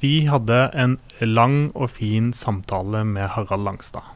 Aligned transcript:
Vi 0.00 0.22
hadde 0.24 0.56
en 0.80 0.94
lang 1.20 1.74
og 1.76 1.90
fin 1.92 2.30
samtale 2.32 3.02
med 3.04 3.26
Harald 3.34 3.66
Langstad. 3.66 4.06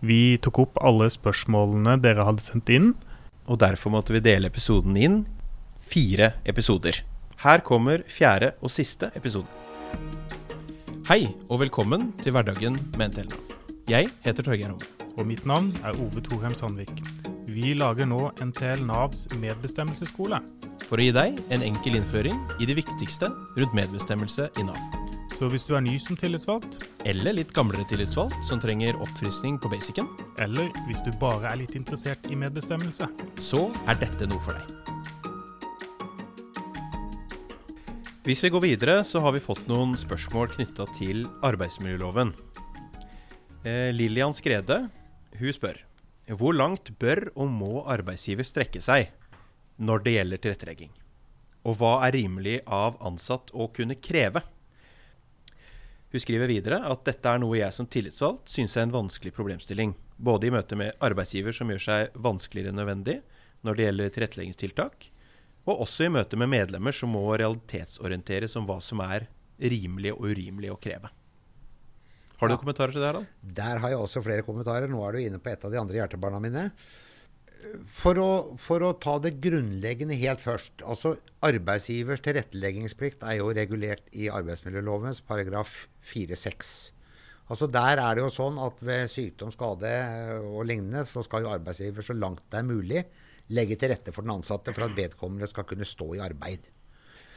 Vi 0.00 0.38
tok 0.40 0.62
opp 0.62 0.78
alle 0.80 1.10
spørsmålene 1.12 1.98
dere 2.00 2.24
hadde 2.24 2.40
sendt 2.46 2.70
inn. 2.72 2.94
Og 3.44 3.60
derfor 3.60 3.92
måtte 3.92 4.14
vi 4.16 4.22
dele 4.24 4.48
episoden 4.48 4.96
inn 4.96 5.18
fire 5.88 6.30
episoder. 6.48 7.02
Her 7.44 7.60
kommer 7.64 8.06
fjerde 8.08 8.54
og 8.64 8.72
siste 8.72 9.10
episode. 9.20 9.48
Hei, 11.10 11.28
og 11.48 11.60
velkommen 11.60 12.10
til 12.22 12.32
Hverdagen 12.32 12.78
med 12.96 13.12
NTL. 13.12 13.28
Jeg 13.88 14.08
heter 14.24 14.44
Torgeir 14.46 14.72
Homme. 14.72 14.88
Og 15.18 15.28
mitt 15.28 15.44
navn 15.48 15.74
er 15.84 15.96
Ove 15.96 16.24
Thorheim 16.24 16.56
Sandvik. 16.56 17.02
Vi 17.48 17.74
lager 17.76 18.08
nå 18.08 18.30
NTL 18.40 18.80
Navs 18.88 19.26
medbestemmelsesskole. 19.36 20.40
For 20.88 20.96
å 20.96 21.04
gi 21.04 21.12
deg 21.12 21.36
en 21.52 21.68
enkel 21.68 22.00
innføring 22.00 22.40
i 22.60 22.68
det 22.68 22.78
viktigste 22.80 23.28
rundt 23.58 23.76
medbestemmelse 23.76 24.48
i 24.56 24.66
Nav. 24.68 25.07
Så 25.38 25.46
hvis 25.46 25.62
du 25.68 25.76
er 25.78 25.84
ny 25.84 25.92
som 26.02 26.16
tillitsvalgt, 26.18 26.80
Eller 27.06 27.36
litt 27.36 27.52
gamlere 27.54 27.86
tillitsvalgt 27.86 28.42
som 28.42 28.58
trenger 28.58 28.96
oppfriskning 28.98 29.54
på 29.62 29.70
basicen, 29.70 30.08
eller 30.42 30.72
hvis 30.88 30.98
du 31.06 31.12
bare 31.20 31.52
er 31.52 31.60
litt 31.60 31.76
interessert 31.78 32.26
i 32.26 32.34
medbestemmelse, 32.34 33.06
så 33.38 33.60
er 33.86 34.00
dette 34.02 34.26
noe 34.26 34.42
for 34.42 34.58
deg. 34.58 34.66
Hvis 38.26 38.42
vi 38.42 38.50
går 38.50 38.64
videre, 38.66 38.98
så 39.06 39.22
har 39.22 39.32
vi 39.32 39.44
fått 39.44 39.62
noen 39.70 39.94
spørsmål 39.96 40.50
knytta 40.56 40.88
til 40.98 41.28
arbeidsmiljøloven. 41.46 42.34
Eh, 43.62 43.94
Lillian 43.94 44.34
Skrede 44.34 44.88
hun 45.38 45.54
spør 45.54 45.78
hvor 46.34 46.52
langt 46.52 46.90
bør 46.98 47.30
og 47.38 47.46
må 47.48 47.86
arbeidsgiver 47.86 48.44
strekke 48.44 48.82
seg 48.82 49.14
når 49.78 50.02
det 50.02 50.18
gjelder 50.18 50.42
tilrettelegging? 50.42 50.90
Og 51.62 51.78
hva 51.78 52.00
er 52.08 52.18
rimelig 52.18 52.58
av 52.66 52.98
ansatt 53.06 53.54
å 53.54 53.70
kunne 53.70 53.94
kreve? 53.94 54.42
Hun 56.08 56.22
skriver 56.24 56.48
videre 56.48 56.78
at 56.88 57.02
dette 57.04 57.28
er 57.28 57.40
noe 57.42 57.58
jeg 57.58 57.74
som 57.76 57.86
tillitsvalgt 57.90 58.48
syns 58.48 58.76
er 58.78 58.86
en 58.86 58.94
vanskelig 58.94 59.34
problemstilling. 59.36 59.92
Både 60.16 60.48
i 60.48 60.52
møte 60.54 60.76
med 60.78 60.96
arbeidsgiver 61.04 61.52
som 61.54 61.68
gjør 61.68 61.84
seg 61.84 62.16
vanskeligere 62.16 62.72
enn 62.72 62.80
nødvendig 62.80 63.18
når 63.66 63.76
det 63.76 63.84
gjelder 63.84 64.14
tilretteleggingstiltak, 64.14 65.08
og 65.68 65.82
også 65.84 66.06
i 66.06 66.12
møte 66.14 66.38
med 66.40 66.48
medlemmer 66.48 66.94
som 66.96 67.12
må 67.12 67.24
realitetsorienteres 67.36 68.56
om 68.56 68.66
hva 68.68 68.78
som 68.80 69.02
er 69.04 69.26
rimelig 69.60 70.14
og 70.14 70.30
urimelig 70.30 70.70
å 70.72 70.78
kreve. 70.80 71.10
Har 72.38 72.48
du 72.48 72.54
Ja. 72.54 72.58
kommentarer 72.62 72.92
til 72.92 73.02
det, 73.02 73.08
Harald? 73.10 73.26
Der 73.42 73.78
har 73.78 73.88
jeg 73.90 73.98
også 73.98 74.22
flere 74.22 74.42
kommentarer. 74.46 74.88
Nå 74.88 75.02
er 75.08 75.12
du 75.12 75.18
inne 75.18 75.40
på 75.42 75.50
et 75.50 75.64
av 75.64 75.72
de 75.72 75.76
andre 75.76 75.98
hjertebarna 75.98 76.40
mine. 76.40 76.70
For 77.90 78.18
å, 78.22 78.28
for 78.60 78.84
å 78.86 78.92
ta 79.02 79.16
det 79.22 79.38
grunnleggende 79.42 80.16
helt 80.20 80.42
først. 80.44 80.84
altså 80.86 81.16
Arbeidsgivers 81.44 82.22
tilretteleggingsplikt 82.24 83.24
er 83.26 83.40
jo 83.40 83.50
regulert 83.54 84.06
i 84.14 84.28
arbeidsmiljølovens 84.30 85.20
paragraf 85.26 85.88
4-6. 86.12 86.72
Altså 87.48 87.68
Der 87.72 88.00
er 88.02 88.14
det 88.14 88.22
jo 88.22 88.32
sånn 88.32 88.58
at 88.62 88.80
ved 88.84 89.08
sykdom, 89.10 89.52
skade 89.54 89.92
og 90.44 90.66
lignende, 90.68 91.04
så 91.08 91.24
skal 91.26 91.46
jo 91.46 91.54
arbeidsgiver 91.54 92.04
så 92.04 92.16
langt 92.16 92.44
det 92.52 92.60
er 92.60 92.68
mulig 92.68 93.04
legge 93.56 93.78
til 93.80 93.92
rette 93.92 94.12
for 94.12 94.26
den 94.26 94.36
ansatte 94.36 94.74
for 94.76 94.86
at 94.86 94.96
vedkommende 94.96 95.48
skal 95.48 95.66
kunne 95.68 95.86
stå 95.88 96.10
i 96.16 96.22
arbeid. 96.24 96.66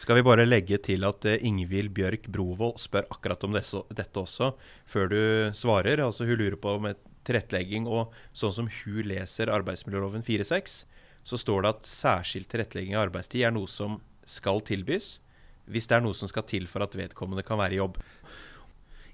Skal 0.02 0.18
vi 0.18 0.24
bare 0.26 0.48
legge 0.48 0.80
til 0.82 1.04
at 1.06 1.26
eh, 1.30 1.44
Ingvild 1.46 1.92
Bjørk 1.94 2.24
Brovold 2.34 2.80
spør 2.82 3.06
akkurat 3.14 3.44
om 3.46 3.54
dette 3.54 4.18
også, 4.18 4.48
før 4.90 5.10
du 5.12 5.20
svarer. 5.54 6.02
Altså 6.02 6.26
Hun 6.26 6.40
lurer 6.40 6.58
på 6.58 6.74
med 6.82 6.98
tilrettelegging, 7.28 7.86
og 7.86 8.16
sånn 8.34 8.56
som 8.56 8.70
hun 8.80 9.02
leser 9.06 9.52
arbeidsmiljøloven 9.54 10.24
4.6, 10.26 10.80
så 11.22 11.38
står 11.38 11.62
det 11.62 11.74
at 11.76 11.90
særskilt 11.92 12.50
tilrettelegging 12.50 12.96
av 12.98 13.12
arbeidstid 13.12 13.44
er 13.46 13.54
noe 13.54 13.70
som 13.70 14.00
skal 14.26 14.64
tilbys, 14.66 15.20
hvis 15.70 15.86
det 15.86 16.00
er 16.00 16.02
noe 16.02 16.18
som 16.18 16.32
skal 16.32 16.48
til 16.50 16.66
for 16.72 16.82
at 16.82 16.98
vedkommende 16.98 17.46
kan 17.46 17.62
være 17.62 17.78
i 17.78 17.80
jobb. 17.84 18.00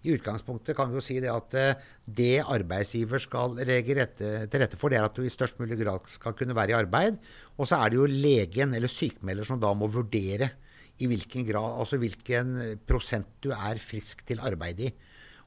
I 0.07 0.13
utgangspunktet 0.15 0.77
kan 0.77 0.87
vi 0.87 1.01
jo 1.01 1.03
si 1.03 1.17
det 1.19 1.33
at 1.33 1.57
eh, 1.59 1.81
det 2.07 2.45
arbeidsgiver 2.45 3.19
skal 3.19 3.59
legge 3.59 4.07
til 4.15 4.63
rette 4.63 4.79
for, 4.79 4.87
det 4.87 5.01
er 5.01 5.09
at 5.09 5.19
du 5.19 5.27
i 5.27 5.33
størst 5.35 5.59
mulig 5.59 5.81
grad 5.81 6.07
skal 6.13 6.37
kunne 6.37 6.55
være 6.55 6.71
i 6.71 6.79
arbeid. 6.79 7.19
Og 7.59 7.67
så 7.67 7.81
er 7.81 7.91
det 7.91 7.99
jo 7.99 8.07
legen 8.07 8.77
eller 8.77 8.87
sykemelder 8.93 9.51
som 9.51 9.59
da 9.59 9.73
må 9.75 9.91
vurdere 9.91 10.53
i 10.97 11.09
hvilken 11.09 11.45
grad, 11.47 11.77
altså 11.81 11.99
hvilken 12.01 12.79
prosent 12.89 13.29
du 13.43 13.51
er 13.55 13.81
frisk 13.81 14.23
til 14.27 14.41
arbeid 14.43 14.81
i. 14.87 14.91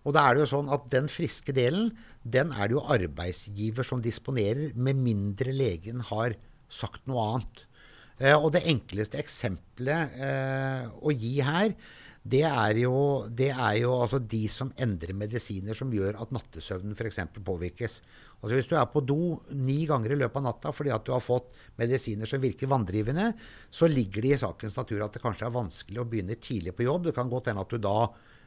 Og 0.06 0.14
da 0.16 0.24
er 0.24 0.36
det 0.36 0.44
jo 0.46 0.52
sånn 0.54 0.70
at 0.72 0.86
den 0.92 1.10
friske 1.12 1.52
delen, 1.56 1.90
den 2.24 2.54
er 2.54 2.68
det 2.68 2.78
jo 2.78 2.84
arbeidsgiver 2.94 3.84
som 3.86 4.00
disponerer, 4.04 4.72
med 4.74 5.00
mindre 5.00 5.52
legen 5.52 6.00
har 6.08 6.36
sagt 6.72 7.04
noe 7.10 7.26
annet. 7.34 7.64
Eh, 8.20 8.36
og 8.36 8.52
det 8.54 8.64
enkleste 8.68 9.20
eksempelet 9.20 10.16
eh, 10.20 10.86
å 10.88 11.12
gi 11.12 11.34
her, 11.44 11.74
det 12.20 12.42
er 12.44 12.76
jo, 12.82 12.94
det 13.32 13.48
er 13.54 13.78
jo 13.80 13.94
altså 13.96 14.20
de 14.20 14.42
som 14.52 14.72
endrer 14.76 15.16
medisiner 15.16 15.76
som 15.76 15.92
gjør 15.92 16.18
at 16.20 16.32
nattesøvnen 16.36 16.92
f.eks. 16.92 17.22
påvirkes. 17.40 18.00
Altså 18.40 18.56
Hvis 18.56 18.68
du 18.70 18.74
er 18.80 18.88
på 18.88 19.02
do 19.04 19.36
ni 19.52 19.82
ganger 19.88 20.14
i 20.14 20.18
løpet 20.22 20.40
av 20.40 20.46
natta 20.46 20.72
fordi 20.72 20.92
at 20.94 21.04
du 21.04 21.12
har 21.12 21.20
fått 21.20 21.50
medisiner 21.80 22.28
som 22.28 22.40
virker 22.40 22.70
vanndrivende, 22.72 23.30
så 23.68 23.88
ligger 23.90 24.24
det 24.24 24.34
i 24.36 24.40
sakens 24.40 24.78
natur 24.80 25.04
at 25.04 25.16
det 25.16 25.22
kanskje 25.24 25.48
er 25.48 25.56
vanskelig 25.56 26.00
å 26.00 26.08
begynne 26.08 26.38
tidlig 26.40 26.72
på 26.76 26.86
jobb. 26.86 27.08
Det 27.08 27.16
kan 27.16 27.28
godt 27.32 27.50
hende 27.52 27.64
at 27.66 27.74
du 27.74 27.80
da 27.84 27.96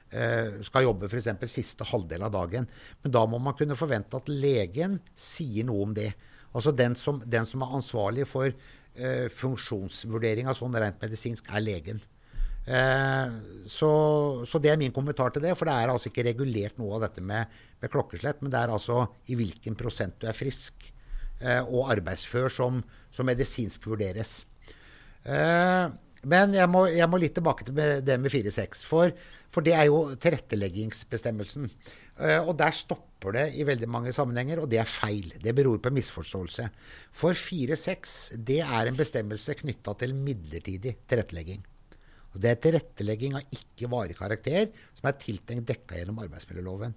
eh, 0.09 0.61
skal 0.65 0.87
jobbe 0.87 1.09
f.eks. 1.11 1.29
siste 1.51 1.85
halvdel 1.91 2.25
av 2.25 2.33
dagen. 2.33 2.69
Men 3.03 3.13
da 3.13 3.25
må 3.29 3.41
man 3.41 3.57
kunne 3.59 3.77
forvente 3.77 4.17
at 4.17 4.31
legen 4.31 4.97
sier 5.13 5.69
noe 5.69 5.85
om 5.85 5.93
det. 5.97 6.09
Altså 6.53 6.73
den 6.73 6.97
som, 6.97 7.21
den 7.25 7.45
som 7.49 7.61
er 7.65 7.77
ansvarlig 7.77 8.25
for 8.29 8.49
eh, 8.49 9.29
funksjonsvurdering 9.29 10.49
av 10.49 10.57
sånn 10.57 10.77
rent 10.81 11.01
medisinsk, 11.05 11.53
er 11.53 11.65
legen. 11.65 12.01
Eh, 12.63 13.31
så, 13.67 13.91
så 14.47 14.59
det 14.63 14.71
er 14.71 14.79
min 14.79 14.93
kommentar 14.95 15.33
til 15.33 15.43
det. 15.43 15.55
For 15.59 15.69
det 15.69 15.75
er 15.75 15.93
altså 15.93 16.11
ikke 16.11 16.27
regulert 16.29 16.79
noe 16.81 16.97
av 16.97 17.07
dette 17.07 17.23
med, 17.25 17.51
med 17.81 17.93
klokkeslett, 17.93 18.41
men 18.43 18.53
det 18.53 18.61
er 18.61 18.73
altså 18.73 19.05
i 19.31 19.37
hvilken 19.39 19.77
prosent 19.79 20.19
du 20.21 20.29
er 20.29 20.37
frisk 20.37 20.87
eh, 21.41 21.61
og 21.63 21.91
arbeidsfør 21.95 22.51
som, 22.53 22.81
som 23.13 23.27
medisinsk 23.29 23.87
vurderes. 23.89 24.41
Eh, 25.23 25.87
men 26.23 26.55
jeg 26.55 26.71
må, 26.71 26.85
jeg 26.87 27.09
må 27.11 27.19
litt 27.19 27.35
tilbake 27.35 27.67
til 27.67 27.75
det 27.75 28.15
med 28.21 28.31
4-6. 28.31 28.85
For, 28.87 29.11
for 29.51 29.65
det 29.65 29.75
er 29.75 29.89
jo 29.89 30.05
tilretteleggingsbestemmelsen. 30.23 31.67
Og 32.45 32.51
der 32.53 32.71
stopper 32.77 33.33
det 33.33 33.43
i 33.57 33.65
veldig 33.65 33.87
mange 33.89 34.11
sammenhenger, 34.13 34.61
og 34.61 34.69
det 34.71 34.77
er 34.79 34.87
feil. 34.87 35.33
Det 35.41 35.51
beror 35.57 35.81
på 35.81 35.91
misforståelse. 35.91 36.67
For 37.11 37.35
4-6 37.35 38.37
det 38.37 38.61
er 38.61 38.87
en 38.87 38.99
bestemmelse 39.01 39.57
knytta 39.65 39.97
til 39.99 40.13
midlertidig 40.15 40.93
tilrettelegging. 41.09 41.65
Det 42.33 42.49
er 42.49 42.61
tilrettelegging 42.61 43.37
av 43.37 43.53
ikke 43.53 43.89
varig 43.91 44.17
karakter 44.17 44.71
som 44.97 45.09
er 45.09 45.19
tiltenkt 45.21 45.67
dekka 45.69 45.99
gjennom 45.99 46.21
arbeidsmiljøloven. 46.23 46.95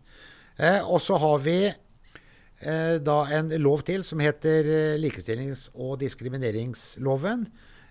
Eh, 0.57 0.81
og 0.81 1.01
så 1.05 1.19
har 1.21 1.41
vi 1.45 1.59
eh, 1.69 2.97
da 3.05 3.17
en 3.37 3.53
lov 3.61 3.85
til 3.89 4.05
som 4.07 4.23
heter 4.23 4.71
eh, 4.73 4.99
likestillings- 5.01 5.69
og 5.75 5.99
diskrimineringsloven. 6.01 7.47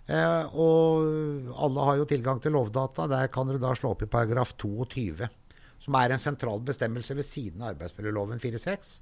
Eh, 0.06 0.44
og 0.54 1.54
alle 1.66 1.88
har 1.88 1.98
jo 2.02 2.10
tilgang 2.10 2.42
til 2.42 2.56
lovdata. 2.58 3.10
Der 3.12 3.32
kan 3.34 3.50
dere 3.50 3.62
da 3.62 3.74
slå 3.78 3.94
opp 3.94 4.06
i 4.06 4.10
paragraf 4.10 4.56
22. 4.62 5.30
Som 5.86 5.98
er 6.00 6.14
en 6.14 6.22
sentral 6.22 6.62
bestemmelse 6.66 7.18
ved 7.18 7.28
siden 7.28 7.62
av 7.62 7.74
arbeidsmiljøloven 7.74 8.42
4.6. 8.42 8.96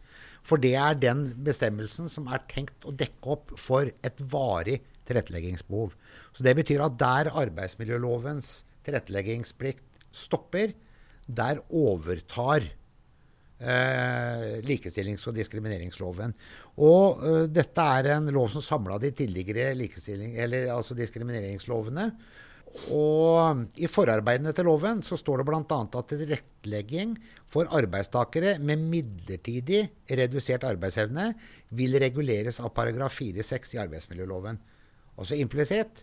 For 0.44 0.60
det 0.60 0.74
er 0.80 1.00
den 1.00 1.30
bestemmelsen 1.46 2.10
som 2.12 2.28
er 2.28 2.44
tenkt 2.52 2.88
å 2.88 2.96
dekke 2.96 3.38
opp 3.38 3.54
for 3.60 3.88
et 3.88 4.25
varig 4.31 4.81
tilretteleggingsbehov. 5.08 5.94
Så 6.34 6.46
det 6.46 6.56
betyr 6.58 6.84
at 6.86 6.98
der 7.00 7.32
arbeidsmiljølovens 7.44 8.64
tilretteleggingsplikt 8.86 9.86
stopper, 10.14 10.74
der 11.28 11.62
overtar 11.72 12.66
eh, 13.64 14.60
likestillings- 14.66 15.28
og 15.30 15.38
diskrimineringsloven. 15.38 16.34
Og 16.84 17.22
eh, 17.24 17.44
dette 17.54 17.90
er 18.00 18.16
en 18.18 18.32
lov 18.34 18.52
som 18.54 18.66
samla 18.66 19.00
de 19.02 19.14
tidligere 19.16 19.72
eller 19.74 20.72
altså 20.74 20.98
diskrimineringslovene. 20.98 22.10
Og 22.90 23.68
i 23.78 23.86
forarbeidene 23.86 24.50
til 24.58 24.66
loven 24.66 25.04
så 25.06 25.14
står 25.20 25.42
det 25.42 25.46
bl.a. 25.46 25.62
at 25.62 26.08
tilrettelegging 26.10 27.12
for 27.54 27.69
arbeidstakere 27.69 28.56
med 28.57 28.81
midlertidig 28.90 29.84
redusert 30.10 30.66
arbeidsevne 30.66 31.28
vil 31.78 32.00
reguleres 32.02 32.57
av 32.63 32.74
paragraf 32.74 33.19
4-6 33.22 33.75
i 33.75 33.81
arbeidsmiljøloven. 33.84 34.57
Altså 35.22 35.38
implisitt 35.38 36.02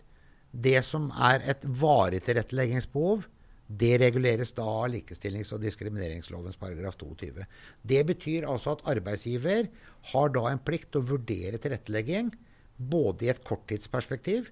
det 0.51 0.81
som 0.83 1.09
er 1.15 1.43
et 1.53 1.63
varig 1.63 2.21
tilretteleggingsbehov, 2.25 3.25
det 3.71 3.93
reguleres 4.01 4.51
da 4.51 4.65
av 4.67 4.89
likestillings- 4.91 5.53
og 5.55 5.61
diskrimineringslovens 5.63 6.59
paragraf 6.59 6.97
22. 6.99 7.45
Det 7.87 8.01
betyr 8.09 8.47
altså 8.49 8.75
at 8.75 8.83
arbeidsgiver 8.97 9.69
har 10.11 10.33
da 10.35 10.47
en 10.49 10.59
plikt 10.59 10.91
til 10.91 11.01
å 11.01 11.09
vurdere 11.13 11.61
tilrettelegging 11.61 12.33
både 12.75 13.25
i 13.25 13.31
et 13.31 13.43
korttidsperspektiv 13.47 14.49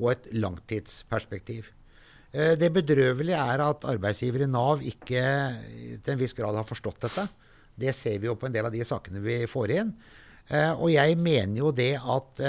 og 0.00 0.14
et 0.14 0.30
langtidsperspektiv. 0.32 1.68
Eh, 2.32 2.56
Det 2.56 2.72
bedrøvelige 2.72 3.36
er 3.36 3.60
at 3.60 3.84
arbeidsgiver 3.84 4.46
i 4.46 4.48
Nav 4.48 4.80
ikke 4.80 5.22
til 6.02 6.14
en 6.14 6.18
viss 6.18 6.32
grad 6.32 6.56
har 6.56 6.64
forstått 6.64 7.00
dette. 7.04 7.28
Det 7.76 7.92
ser 7.94 8.18
vi 8.18 8.26
jo 8.26 8.36
på 8.36 8.46
en 8.46 8.52
del 8.52 8.64
av 8.64 8.72
de 8.72 8.84
sakene 8.84 9.20
vi 9.20 9.44
får 9.46 9.70
inn. 9.70 9.92
Eh, 10.48 10.72
Og 10.72 10.88
jeg 10.90 11.18
mener 11.18 11.58
jo 11.58 11.70
det 11.72 12.00
at 12.00 12.40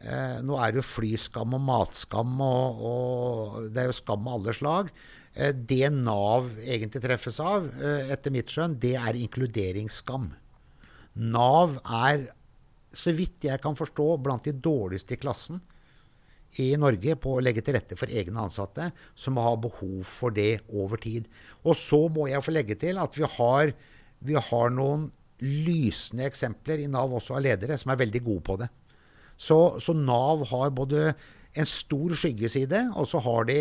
eh, 0.00 0.38
nå 0.44 0.56
er 0.60 0.72
det 0.72 0.82
jo 0.82 0.88
flyskam 0.88 1.56
og 1.58 1.62
matskam, 1.66 2.40
og, 2.44 2.82
og 2.90 3.68
det 3.72 3.84
er 3.84 3.90
jo 3.90 4.00
skam 4.00 4.26
av 4.26 4.40
alle 4.40 4.56
slag. 4.56 4.90
Eh, 5.36 5.52
det 5.52 5.92
Nav 5.92 6.50
egentlig 6.64 7.02
treffes 7.04 7.38
av, 7.44 7.68
eh, 7.76 8.10
etter 8.14 8.34
mitt 8.34 8.52
skjønn, 8.52 8.78
det 8.82 8.96
er 9.00 9.20
inkluderingsskam. 9.20 10.30
Nav 11.16 11.78
er, 11.84 12.28
så 12.96 13.12
vidt 13.16 13.48
jeg 13.48 13.60
kan 13.62 13.76
forstå, 13.76 14.10
blant 14.24 14.48
de 14.48 14.52
dårligste 14.52 15.16
i 15.16 15.20
klassen 15.20 15.60
i 16.62 16.70
Norge 16.80 17.16
på 17.20 17.34
å 17.36 17.42
legge 17.42 17.62
til 17.64 17.76
rette 17.76 17.98
for 17.98 18.08
egne 18.08 18.46
ansatte 18.46 18.90
som 19.18 19.36
har 19.40 19.58
behov 19.60 20.06
for 20.08 20.32
det 20.32 20.62
over 20.68 21.00
tid. 21.00 21.26
Og 21.64 21.76
så 21.76 22.06
må 22.12 22.28
jeg 22.30 22.44
få 22.44 22.54
legge 22.54 22.78
til 22.80 23.00
at 23.02 23.16
vi 23.18 23.28
har, 23.36 23.72
vi 24.24 24.38
har 24.48 24.72
noen 24.72 25.10
lysende 25.42 26.24
eksempler 26.28 26.80
i 26.80 26.88
Nav 26.88 27.12
også 27.12 27.36
av 27.36 27.44
ledere 27.44 27.76
som 27.80 27.92
er 27.92 28.00
veldig 28.00 28.22
gode 28.24 28.44
på 28.46 28.58
det. 28.62 28.70
Så, 29.36 29.76
så 29.82 29.92
Nav 29.96 30.46
har 30.50 30.72
både 30.74 31.10
en 31.56 31.68
stor 31.68 32.14
skyggeside, 32.16 32.82
og 32.96 33.08
så 33.08 33.20
har 33.24 33.48
de 33.48 33.60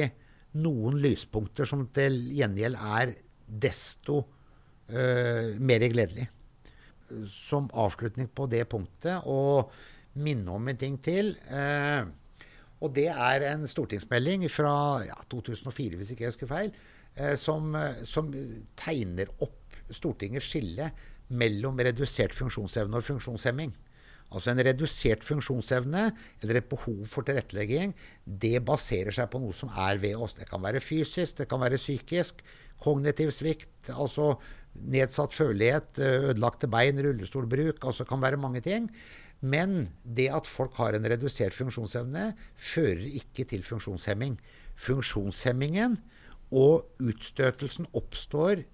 noen 0.64 1.00
lyspunkter 1.04 1.68
som 1.68 1.84
til 1.96 2.16
gjengjeld 2.36 2.80
er 2.80 3.14
desto 3.46 4.22
uh, 4.24 5.56
mer 5.60 5.88
gledelig. 5.92 6.28
Som 7.30 7.68
avslutning 7.76 8.32
på 8.34 8.48
det 8.52 8.64
punktet, 8.72 9.28
og 9.28 9.72
minne 10.24 10.56
om 10.56 10.72
en 10.72 10.80
ting 10.80 10.98
til. 11.04 11.36
Uh, 11.52 12.08
og 12.84 12.92
det 12.96 13.10
er 13.12 13.48
en 13.52 13.68
stortingsmelding 13.70 14.48
fra 14.52 15.04
ja, 15.08 15.18
2004, 15.32 16.00
hvis 16.00 16.14
ikke 16.14 16.28
jeg 16.28 16.36
husker 16.36 16.52
feil, 16.52 16.72
uh, 17.20 17.36
som, 17.40 17.76
som, 18.08 18.32
tegner 18.80 19.32
opp 19.44 19.62
Stortingets 19.94 20.48
skille 20.50 20.88
mellom 21.38 21.78
redusert 21.78 22.34
funksjonsevne 22.34 22.98
og 22.98 23.06
funksjonshemming. 23.06 23.76
Altså 24.34 24.52
en 24.52 24.62
redusert 24.66 25.24
funksjonsevne 25.24 26.08
eller 26.42 26.60
et 26.60 26.70
behov 26.70 27.04
for 27.08 27.28
tilrettelegging, 27.28 27.94
det 28.26 28.58
baserer 28.66 29.14
seg 29.16 29.30
på 29.32 29.40
noe 29.44 29.56
som 29.56 29.70
er 29.70 30.00
ved 30.02 30.18
oss. 30.18 30.36
Det 30.38 30.48
kan 30.50 30.64
være 30.64 30.82
fysisk, 30.84 31.38
det 31.40 31.50
kan 31.52 31.62
være 31.62 31.80
psykisk, 31.80 32.42
kognitiv 32.82 33.32
svikt, 33.32 33.92
altså 33.94 34.34
nedsatt 34.76 35.36
følelighet, 35.36 36.02
ødelagte 36.02 36.68
bein, 36.72 37.00
rullestolbruk, 37.06 37.86
altså 37.86 38.08
kan 38.08 38.24
være 38.24 38.42
mange 38.42 38.64
ting. 38.66 38.90
Men 39.46 39.90
det 40.04 40.28
at 40.34 40.50
folk 40.50 40.76
har 40.80 40.98
en 40.98 41.08
redusert 41.08 41.56
funksjonsevne, 41.56 42.32
fører 42.56 43.06
ikke 43.22 43.46
til 43.48 43.64
funksjonshemming. 43.64 44.40
Funksjonshemmingen 44.76 46.00
og 46.56 46.88
utstøtelsen 47.04 47.88
oppstår 47.96 48.66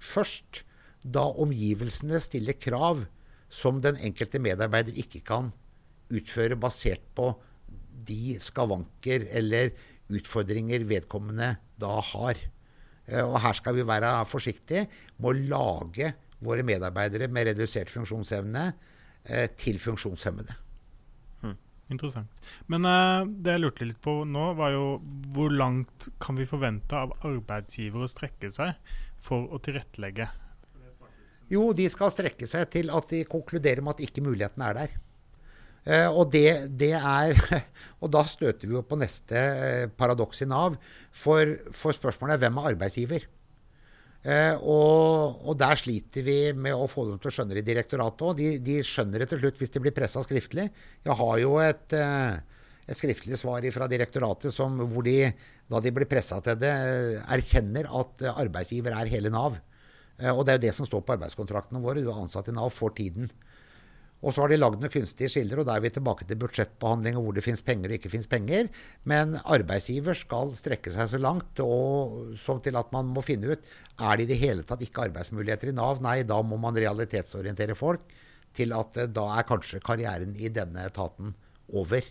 først 0.00 0.62
da 1.00 1.24
omgivelsene 1.40 2.20
stiller 2.20 2.58
krav 2.60 3.06
som 3.50 3.80
den 3.82 3.98
enkelte 3.98 4.40
medarbeider 4.42 4.96
ikke 5.02 5.22
kan 5.26 5.50
utføre 6.10 6.58
basert 6.58 7.02
på 7.18 7.32
de 8.06 8.38
skavanker 8.42 9.26
eller 9.36 9.74
utfordringer 10.10 10.86
vedkommende 10.88 11.52
da 11.80 11.98
har. 12.12 12.40
Eh, 13.06 13.22
og 13.22 13.38
her 13.42 13.56
skal 13.58 13.76
vi 13.76 13.86
være 13.86 14.12
forsiktige 14.28 14.86
med 15.18 15.30
å 15.30 15.38
lage 15.54 16.12
våre 16.40 16.64
medarbeidere 16.66 17.28
med 17.28 17.50
redusert 17.50 17.92
funksjonsevne 17.92 18.70
eh, 18.70 19.46
til 19.60 19.78
funksjonshemmede. 19.82 20.56
Hmm. 21.42 21.56
Interessant. 21.92 22.42
Men 22.70 22.86
uh, 22.88 23.26
det 23.26 23.56
jeg 23.56 23.64
lurte 23.64 23.88
litt 23.88 24.00
på 24.02 24.22
nå, 24.24 24.46
var 24.58 24.74
jo 24.74 24.84
hvor 25.34 25.52
langt 25.52 26.08
kan 26.22 26.38
vi 26.38 26.48
forvente 26.48 26.96
av 26.96 27.12
arbeidsgiver 27.26 28.06
å 28.06 28.10
strekke 28.10 28.50
seg 28.54 28.78
for 29.20 29.50
å 29.52 29.60
tilrettelegge 29.62 30.30
jo, 31.50 31.70
de 31.74 31.86
skal 31.90 32.12
strekke 32.14 32.46
seg 32.46 32.68
til 32.70 32.92
at 32.94 33.10
de 33.10 33.24
konkluderer 33.28 33.82
med 33.82 33.98
at 33.98 34.04
ikke 34.06 34.22
muligheten 34.24 34.62
er 34.66 34.76
der. 34.76 34.98
Uh, 35.80 36.12
og, 36.12 36.26
det, 36.28 36.68
det, 36.76 36.92
er, 36.92 37.38
og 38.04 38.10
da 38.12 38.22
støter 38.28 38.68
vi 38.68 38.76
jo 38.76 38.84
på 38.84 38.98
neste 39.00 39.34
uh, 39.34 39.84
paradoks 39.96 40.44
i 40.44 40.48
Nav. 40.48 40.76
For, 41.10 41.56
for, 41.72 41.96
spørsmålet 41.96 42.36
er 42.36 42.42
hvem 42.44 42.58
er 42.60 42.72
arbeidsgiver? 42.74 43.24
Uh, 44.20 44.60
og, 44.60 45.40
og, 45.48 45.54
der 45.58 45.80
sliter 45.80 46.26
vi 46.26 46.36
med 46.52 46.76
å 46.76 46.84
få 46.90 47.06
dem 47.08 47.16
til 47.22 47.30
å 47.30 47.32
skjønne 47.32 47.56
det 47.56 47.64
i 47.64 47.70
direktoratet 47.70 48.26
òg. 48.28 48.34
De, 48.36 48.50
de, 48.60 48.76
skjønner 48.84 49.24
det 49.24 49.30
til 49.32 49.40
slutt 49.40 49.62
hvis 49.62 49.72
de 49.72 49.82
blir 49.86 49.96
pressa 49.96 50.22
skriftlig. 50.26 50.68
Jeg 51.08 51.18
har 51.22 51.40
jo 51.40 51.56
et, 51.64 51.96
et 51.96 53.00
skriftlig 53.00 53.40
svar 53.40 53.64
fra 53.72 53.88
direktoratet 53.88 54.52
som, 54.52 54.76
hvor 54.92 55.08
de, 55.08 55.32
da 55.72 55.80
de 55.80 55.94
blir 55.96 56.10
pressa 56.10 56.42
til 56.44 56.60
det, 56.60 56.74
erkjenner 57.24 57.88
at 57.88 58.28
arbeidsgiver 58.36 59.00
er 59.00 59.10
hele 59.16 59.32
Nav. 59.32 59.56
Eh, 60.20 60.32
og 60.32 60.44
det 60.44 60.52
er 60.52 60.60
jo 60.60 60.66
det 60.68 60.74
som 60.76 60.88
står 60.88 61.04
på 61.06 61.16
arbeidskontraktene 61.16 61.82
våre. 61.82 62.02
Du 62.04 62.10
er 62.10 62.20
ansatt 62.20 62.50
i 62.50 62.56
Nav 62.56 62.72
for 62.74 62.94
tiden. 62.96 63.30
Og 64.20 64.34
så 64.36 64.42
har 64.42 64.52
de 64.52 64.58
lagd 64.58 64.82
noen 64.82 64.92
kunstige 64.92 65.30
skiller, 65.32 65.62
og 65.62 65.64
da 65.64 65.78
er 65.78 65.84
vi 65.86 65.92
tilbake 65.94 66.26
til 66.28 66.36
budsjettbehandling 66.42 67.16
og 67.16 67.24
hvor 67.24 67.36
det 67.38 67.44
fins 67.46 67.62
penger 67.64 67.88
og 67.88 67.96
ikke 67.96 68.10
fins 68.12 68.28
penger. 68.28 68.66
Men 69.08 69.38
arbeidsgiver 69.40 70.18
skal 70.18 70.52
strekke 70.60 70.92
seg 70.92 71.08
så 71.08 71.20
langt 71.20 71.62
og, 71.64 72.34
som 72.40 72.60
til 72.60 72.76
at 72.76 72.92
man 72.92 73.08
må 73.14 73.24
finne 73.24 73.54
ut 73.54 73.70
er 74.00 74.20
det 74.20 74.26
i 74.26 74.30
det 74.34 74.40
hele 74.42 74.66
tatt 74.68 74.84
ikke 74.84 75.06
arbeidsmuligheter 75.08 75.72
i 75.72 75.76
Nav. 75.78 76.02
Nei, 76.04 76.18
da 76.28 76.36
må 76.44 76.60
man 76.60 76.76
realitetsorientere 76.76 77.78
folk 77.78 78.12
til 78.56 78.76
at 78.76 79.00
eh, 79.00 79.08
da 79.08 79.24
er 79.38 79.48
kanskje 79.48 79.80
karrieren 79.84 80.36
i 80.36 80.52
denne 80.52 80.84
etaten 80.90 81.32
over. 81.72 82.04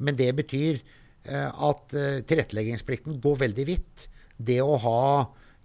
Men 0.00 0.16
det 0.16 0.30
betyr 0.40 0.80
eh, 0.80 1.52
at 1.52 1.92
tilretteleggingsplikten 2.32 3.20
går 3.20 3.40
veldig 3.44 3.68
vidt. 3.68 4.08
Det 4.40 4.62
å 4.64 4.80
ha 4.80 5.02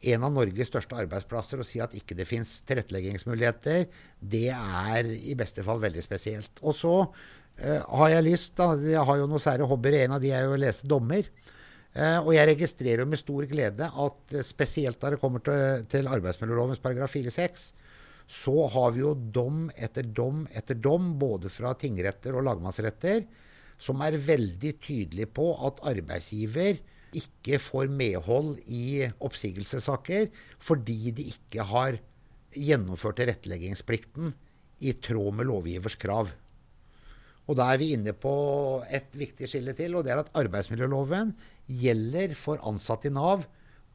en 0.01 0.25
av 0.27 0.33
Norges 0.33 0.69
største 0.69 0.97
arbeidsplasser 0.99 1.61
og 1.61 1.65
si 1.65 1.81
at 1.81 1.95
ikke 1.97 2.15
det 2.17 2.27
fins 2.29 2.59
tilretteleggingsmuligheter, 2.69 3.87
det 4.21 4.49
er 4.53 5.09
i 5.17 5.35
beste 5.37 5.65
fall 5.65 5.81
veldig 5.81 6.03
spesielt. 6.05 6.61
Og 6.61 6.75
så 6.77 6.93
uh, 7.01 7.81
har 8.01 8.13
jeg 8.13 8.27
lyst 8.27 8.55
da, 8.59 8.75
Jeg 8.77 9.05
har 9.09 9.17
jo 9.17 9.27
noen 9.29 9.41
sære 9.41 9.67
hobbyer. 9.67 10.03
En 10.03 10.17
av 10.17 10.21
de 10.23 10.33
er 10.33 10.45
jo 10.45 10.53
å 10.53 10.61
lese 10.61 10.89
dommer. 10.89 11.29
Uh, 11.97 12.19
og 12.21 12.31
jeg 12.35 12.49
registrerer 12.51 13.01
jo 13.01 13.09
med 13.09 13.21
stor 13.21 13.47
glede 13.49 13.89
at 13.89 14.37
uh, 14.37 14.45
spesielt 14.45 15.01
da 15.01 15.13
det 15.13 15.21
kommer 15.21 15.41
til, 15.41 15.87
til 15.89 16.09
arbeidsmiljølovens 16.11 16.83
paragraf 16.83 17.15
4-6, 17.17 17.71
så 18.27 18.67
har 18.73 18.91
vi 18.93 19.01
jo 19.01 19.15
dom 19.15 19.69
etter 19.73 20.03
dom 20.03 20.43
etter 20.51 20.77
dom, 20.77 21.13
både 21.17 21.49
fra 21.49 21.71
tingretter 21.79 22.35
og 22.35 22.43
lagmannsretter, 22.45 23.23
som 23.79 24.01
er 24.03 24.19
veldig 24.19 24.73
tydelig 24.83 25.29
på 25.37 25.47
at 25.65 25.79
arbeidsgiver 25.87 26.81
ikke 27.15 27.59
får 27.61 27.91
medhold 27.93 28.57
i 28.65 29.07
oppsigelsessaker 29.23 30.27
fordi 30.63 31.13
de 31.15 31.29
ikke 31.31 31.65
har 31.69 31.99
gjennomført 32.57 33.19
tilretteleggingsplikten 33.21 34.33
i 34.85 34.93
tråd 35.03 35.37
med 35.39 35.49
lovgivers 35.49 35.97
krav. 35.99 36.31
Og 37.47 37.55
Da 37.55 37.69
er 37.71 37.79
vi 37.79 37.93
inne 37.95 38.11
på 38.11 38.33
et 38.91 39.07
viktig 39.15 39.47
skille 39.47 39.73
til, 39.73 39.95
og 39.95 40.03
det 40.03 40.11
er 40.11 40.19
at 40.19 40.33
arbeidsmiljøloven 40.35 41.31
gjelder 41.67 42.35
for 42.35 42.59
ansatte 42.67 43.07
i 43.07 43.13
Nav 43.13 43.45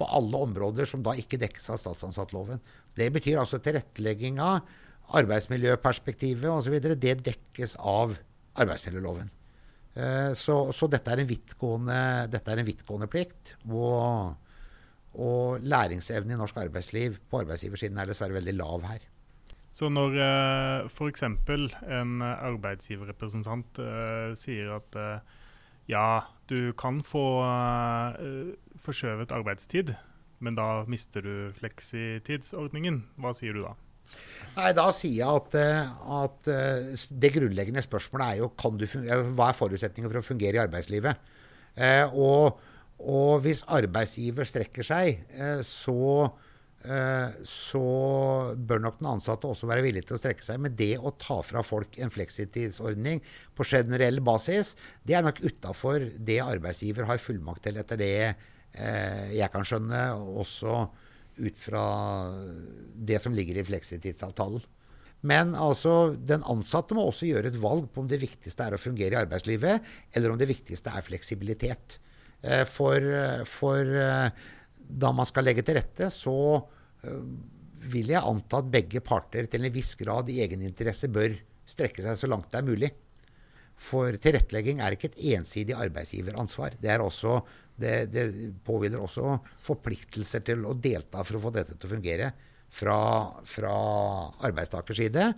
på 0.00 0.08
alle 0.08 0.40
områder 0.46 0.88
som 0.88 1.04
da 1.04 1.12
ikke 1.18 1.40
dekkes 1.40 1.68
av 1.68 1.82
statsansattloven. 1.82 2.62
Det 2.96 3.10
betyr 3.12 3.42
altså 3.42 3.60
tilrettelegginga, 3.60 4.62
arbeidsmiljøperspektivet 5.12 6.48
osv. 6.48 6.78
Det 6.96 7.18
dekkes 7.28 7.76
av 7.76 8.16
arbeidsmiljøloven. 8.56 9.28
Eh, 9.94 10.32
så, 10.38 10.56
så 10.72 10.88
dette, 10.88 11.12
er 11.12 11.22
en 11.22 11.28
vidtgående, 11.28 13.08
plikt. 13.12 13.56
Og, 13.68 14.32
og 15.12 15.66
læringsevnen 15.66 16.34
i 16.34 16.40
norsk 16.40 16.62
arbeidsliv 16.64 17.18
på 17.30 17.42
arbeidsgiversiden 17.42 18.00
er 18.00 18.08
dessverre 18.08 18.38
veldig 18.38 18.56
lav 18.58 18.86
her. 18.88 19.04
Så 19.72 19.88
når 19.88 20.16
eh, 20.20 20.88
f.eks. 20.88 21.24
en 21.24 22.24
arbeidsgiverrepresentant 22.24 23.80
uh, 23.80 24.32
sier 24.36 24.74
at 24.76 24.98
ja, 25.88 26.22
du 26.48 26.72
kan 26.78 27.00
få 27.04 27.24
forskjøvet 28.84 29.32
arbeidstid, 29.34 29.94
men 30.44 30.54
da 30.56 30.84
mister 30.88 31.24
du 31.24 31.34
fleksitidsordningen, 31.56 33.00
hva 33.20 33.32
sier 33.34 33.56
du 33.56 33.64
da? 33.64 33.72
Nei, 34.52 34.72
Da 34.76 34.90
sier 34.92 35.22
jeg 35.22 35.40
at, 35.40 35.54
eh, 35.56 35.92
at, 36.18 36.48
eh, 36.52 37.04
det 37.08 37.32
grunnleggende 37.32 37.84
spørsmålet 37.84 38.26
er 38.26 38.42
jo 38.42 38.50
hva 38.52 39.48
er 39.48 39.56
forutsetningen 39.56 40.10
for 40.10 40.20
å 40.20 40.26
fungere 40.26 40.58
i 40.58 40.64
arbeidslivet. 40.66 41.16
Eh, 41.76 42.04
og, 42.12 42.60
og, 43.00 43.40
hvis 43.44 43.64
arbeidsgiver 43.72 44.44
strekker 44.44 44.84
seg, 44.84 45.22
eh, 45.32 45.62
så, 45.64 46.28
eh, 46.84 47.38
så 47.48 47.84
bør 48.52 48.82
nok 48.84 48.98
den 49.00 49.08
ansatte 49.14 49.48
også 49.48 49.70
være 49.70 49.86
villig 49.86 50.04
til 50.04 50.18
å 50.18 50.20
strekke 50.20 50.44
seg. 50.44 50.60
Men 50.60 50.76
det 50.76 50.98
å 51.00 51.14
ta 51.16 51.40
fra 51.46 51.64
folk 51.64 51.96
en 51.96 52.12
fleksitidsordning 52.12 53.22
på 53.56 53.64
generell 53.64 54.20
basis, 54.20 54.74
det 55.08 55.16
er 55.16 55.24
nok 55.24 55.40
utafor 55.40 56.10
det 56.18 56.42
arbeidsgiver 56.44 57.08
har 57.08 57.22
fullmakt 57.24 57.64
til, 57.64 57.80
etter 57.80 57.96
det 58.04 58.12
eh, 58.28 59.32
jeg 59.32 59.48
kan 59.54 59.64
skjønne. 59.64 60.04
også 60.44 60.76
ut 61.36 61.58
fra 61.58 61.82
det 62.94 63.22
som 63.22 63.34
ligger 63.34 63.60
i 63.60 63.66
fleksitidsavtalen. 63.66 64.62
Men 65.22 65.54
altså, 65.54 66.16
den 66.18 66.42
ansatte 66.50 66.96
må 66.98 67.04
også 67.06 67.28
gjøre 67.28 67.52
et 67.52 67.60
valg 67.62 67.86
på 67.92 68.02
om 68.02 68.08
det 68.10 68.18
viktigste 68.24 68.66
er 68.66 68.74
å 68.74 68.80
fungere 68.82 69.14
i 69.14 69.20
arbeidslivet, 69.20 69.84
eller 70.18 70.32
om 70.32 70.40
det 70.40 70.50
viktigste 70.50 70.90
er 70.90 71.06
fleksibilitet. 71.06 72.00
Eh, 72.42 72.64
for, 72.66 73.06
for 73.46 73.86
eh, 73.86 74.48
da 74.82 75.12
man 75.14 75.28
skal 75.28 75.46
legge 75.46 75.62
til 75.66 75.78
rette, 75.78 76.10
så 76.10 76.34
eh, 76.58 77.20
vil 77.92 78.10
jeg 78.14 78.22
anta 78.22 78.60
at 78.62 78.72
begge 78.72 79.02
parter 79.04 79.46
til 79.50 79.66
en 79.66 79.74
viss 79.74 79.94
grad 79.98 80.30
i 80.30 80.40
egeninteresse 80.42 81.10
bør 81.12 81.38
strekke 81.70 82.02
seg 82.04 82.18
så 82.18 82.30
langt 82.30 82.50
det 82.50 82.60
er 82.60 82.68
mulig. 82.68 82.92
for 83.82 84.14
tilrettelegging 84.14 84.78
er 84.78 84.94
ikke 84.94 85.08
et 85.10 85.22
ensidig 85.34 85.74
arbeidsgiveransvar. 85.74 86.76
Det, 86.78 86.90
er 86.92 87.02
også, 87.02 87.40
det, 87.82 87.96
det 88.14 88.26
påhviler 88.66 89.02
også 89.02 89.36
forpliktelser 89.66 90.46
til 90.46 90.64
å 90.68 90.76
delta 90.78 91.24
for 91.26 91.38
å 91.38 91.44
få 91.48 91.54
dette 91.54 91.76
til 91.76 91.90
å 91.90 91.94
fungere 91.96 92.32
fra, 92.72 92.98
fra 93.44 93.74
arbeidstakers 94.48 95.02
side. 95.02 95.28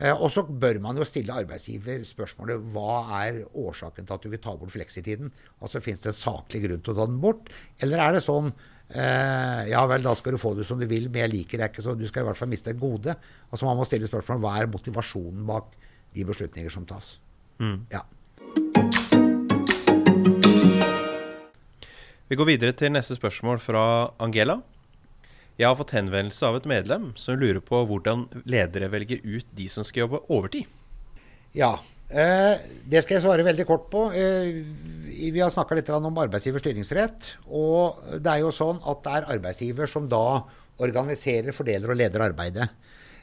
Eh, 0.00 0.14
og 0.14 0.30
så 0.32 0.46
bør 0.46 0.80
man 0.82 0.96
jo 0.96 1.06
stille 1.06 1.36
arbeidsgiver 1.42 2.02
spørsmålet 2.08 2.62
hva 2.72 3.02
er 3.20 3.42
årsaken 3.48 4.06
til 4.06 4.16
at 4.16 4.24
du 4.24 4.30
vil 4.32 4.42
ta 4.42 4.54
bort 4.56 4.72
fleksitiden? 4.72 5.32
Altså 5.60 5.82
Fins 5.84 6.04
det 6.04 6.14
en 6.14 6.20
saklig 6.20 6.64
grunn 6.64 6.84
til 6.84 6.94
å 6.94 7.00
ta 7.02 7.08
den 7.10 7.20
bort, 7.22 7.50
eller 7.84 8.04
er 8.06 8.16
det 8.16 8.24
sånn 8.24 8.48
eh, 8.52 9.68
ja 9.72 9.84
vel, 9.90 10.06
da 10.06 10.14
skal 10.16 10.36
du 10.36 10.40
få 10.40 10.54
det 10.56 10.68
som 10.68 10.80
du 10.80 10.88
vil, 10.90 11.10
men 11.10 11.26
jeg 11.26 11.34
liker 11.34 11.60
deg 11.60 11.74
ikke, 11.74 11.84
så 11.84 11.96
du 11.98 12.06
skal 12.08 12.24
i 12.24 12.30
hvert 12.30 12.40
fall 12.40 12.52
miste 12.52 12.72
et 12.72 12.80
gode. 12.80 13.16
Altså 13.50 13.68
Man 13.68 13.80
må 13.80 13.88
stille 13.88 14.08
spørsmål 14.08 14.40
hva 14.46 14.56
er 14.60 14.72
motivasjonen 14.72 15.44
bak 15.50 15.76
de 16.16 16.24
beslutninger 16.26 16.72
som 16.72 16.88
tas. 16.88 17.18
Mm. 17.60 17.84
Ja. 17.92 18.06
Vi 22.30 22.36
går 22.38 22.46
videre 22.46 22.70
til 22.78 22.92
neste 22.94 23.16
spørsmål 23.16 23.58
fra 23.58 23.84
Angela. 24.22 24.60
Jeg 25.58 25.66
har 25.66 25.74
fått 25.74 25.96
henvendelse 25.96 26.46
av 26.46 26.60
et 26.60 26.68
medlem 26.70 27.08
som 27.18 27.34
lurer 27.34 27.58
på 27.58 27.80
hvordan 27.88 28.28
ledere 28.46 28.86
velger 28.92 29.24
ut 29.24 29.48
de 29.58 29.66
som 29.72 29.82
skal 29.82 30.04
jobbe 30.04 30.20
overtid. 30.30 30.68
Ja, 31.58 31.72
eh, 32.06 32.62
det 32.86 33.02
skal 33.02 33.16
jeg 33.16 33.24
svare 33.24 33.48
veldig 33.48 33.66
kort 33.66 33.90
på. 33.90 34.04
Eh, 34.14 34.62
vi 35.10 35.42
har 35.42 35.50
snakka 35.50 35.74
litt 35.74 35.90
om 35.90 36.22
arbeidsgivers 36.22 36.62
styringsrett. 36.62 37.32
Og 37.50 37.98
det 38.22 38.30
er 38.30 38.44
jo 38.44 38.54
sånn 38.54 38.78
at 38.78 39.02
det 39.02 39.18
er 39.18 39.30
arbeidsgiver 39.34 39.90
som 39.90 40.06
da 40.06 40.46
organiserer, 40.78 41.50
fordeler 41.50 41.90
og 41.90 41.98
leder 41.98 42.28
arbeidet. 42.30 42.70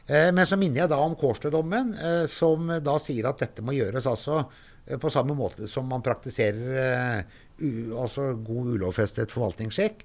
Eh, 0.03 0.33
men 0.35 0.43
så 0.43 0.59
minner 0.59 0.83
jeg 0.83 0.91
da 0.91 0.99
om 0.99 1.15
Kårstø-dommen, 1.15 1.95
som 2.27 2.75
da 2.83 2.99
sier 2.99 3.31
at 3.31 3.39
dette 3.39 3.63
må 3.63 3.79
gjøres 3.79 4.03
altså 4.03 4.43
på 4.87 5.09
samme 5.11 5.33
måte 5.35 5.67
som 5.67 5.87
man 5.87 6.03
praktiserer 6.03 7.23
altså 7.59 8.31
god 8.45 8.73
ulovfestet 8.75 9.33
forvaltningssjekk. 9.33 10.03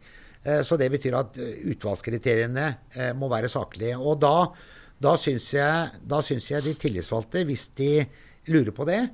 Så 0.67 0.75
det 0.81 0.89
betyr 0.91 1.15
at 1.15 1.37
utvalgskriteriene 1.39 2.67
må 3.15 3.29
være 3.31 3.51
saklige. 3.53 3.95
Og 3.95 4.17
da, 4.25 4.49
da 4.99 5.13
syns 5.21 5.53
jeg, 5.55 5.93
jeg, 6.03 6.65
de 6.65 6.73
tillitsvalgte, 6.83 7.45
hvis 7.47 7.69
de 7.79 7.93
lurer 8.51 8.75
på 8.75 8.89
det, 8.89 9.05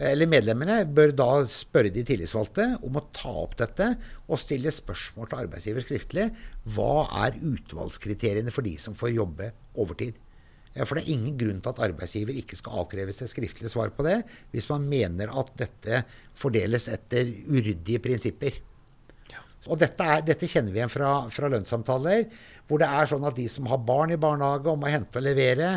eller 0.00 0.30
medlemmene, 0.30 0.78
bør 0.88 1.12
da 1.12 1.28
spørre 1.52 1.92
de 1.92 2.04
tillitsvalgte 2.08 2.64
om 2.86 2.96
å 2.96 3.04
ta 3.12 3.32
opp 3.42 3.58
dette 3.60 3.90
og 4.30 4.40
stille 4.40 4.72
spørsmål 4.72 5.28
til 5.28 5.42
arbeidsgiver 5.42 5.84
skriftlig. 5.84 6.26
Hva 6.72 7.04
er 7.26 7.36
utvalgskriteriene 7.36 8.54
for 8.54 8.64
de 8.64 8.78
som 8.80 8.96
får 8.96 9.12
jobbe 9.18 9.50
overtid? 9.76 10.16
For 10.78 10.96
det 10.96 11.02
er 11.02 11.14
ingen 11.16 11.36
grunn 11.38 11.58
til 11.62 11.72
at 11.72 11.80
arbeidsgiver 11.88 12.36
ikke 12.38 12.58
skal 12.58 12.82
avkreves 12.82 13.22
et 13.24 13.32
skriftlig 13.32 13.70
svar 13.72 13.90
på 13.94 14.04
det, 14.06 14.20
hvis 14.52 14.68
man 14.70 14.86
mener 14.86 15.32
at 15.40 15.50
dette 15.58 16.04
fordeles 16.38 16.86
etter 16.92 17.32
uryddige 17.50 18.02
prinsipper. 18.04 18.60
Og 19.68 19.76
dette, 19.80 20.00
er, 20.00 20.22
dette, 20.24 20.48
kjenner 20.48 20.72
vi 20.72 20.80
igjen 20.80 20.92
fra, 20.92 21.10
fra, 21.28 21.50
lønnssamtaler, 21.52 22.22
hvor 22.68 22.80
det 22.80 22.86
er 22.88 23.10
sånn 23.10 23.26
at 23.28 23.36
de 23.36 23.44
som 23.52 23.66
har 23.68 23.82
barn 23.84 24.14
i 24.14 24.20
barnehage 24.20 24.70
og 24.72 24.78
må 24.80 24.88
hente 24.88 25.20
og 25.20 25.26
levere, 25.26 25.74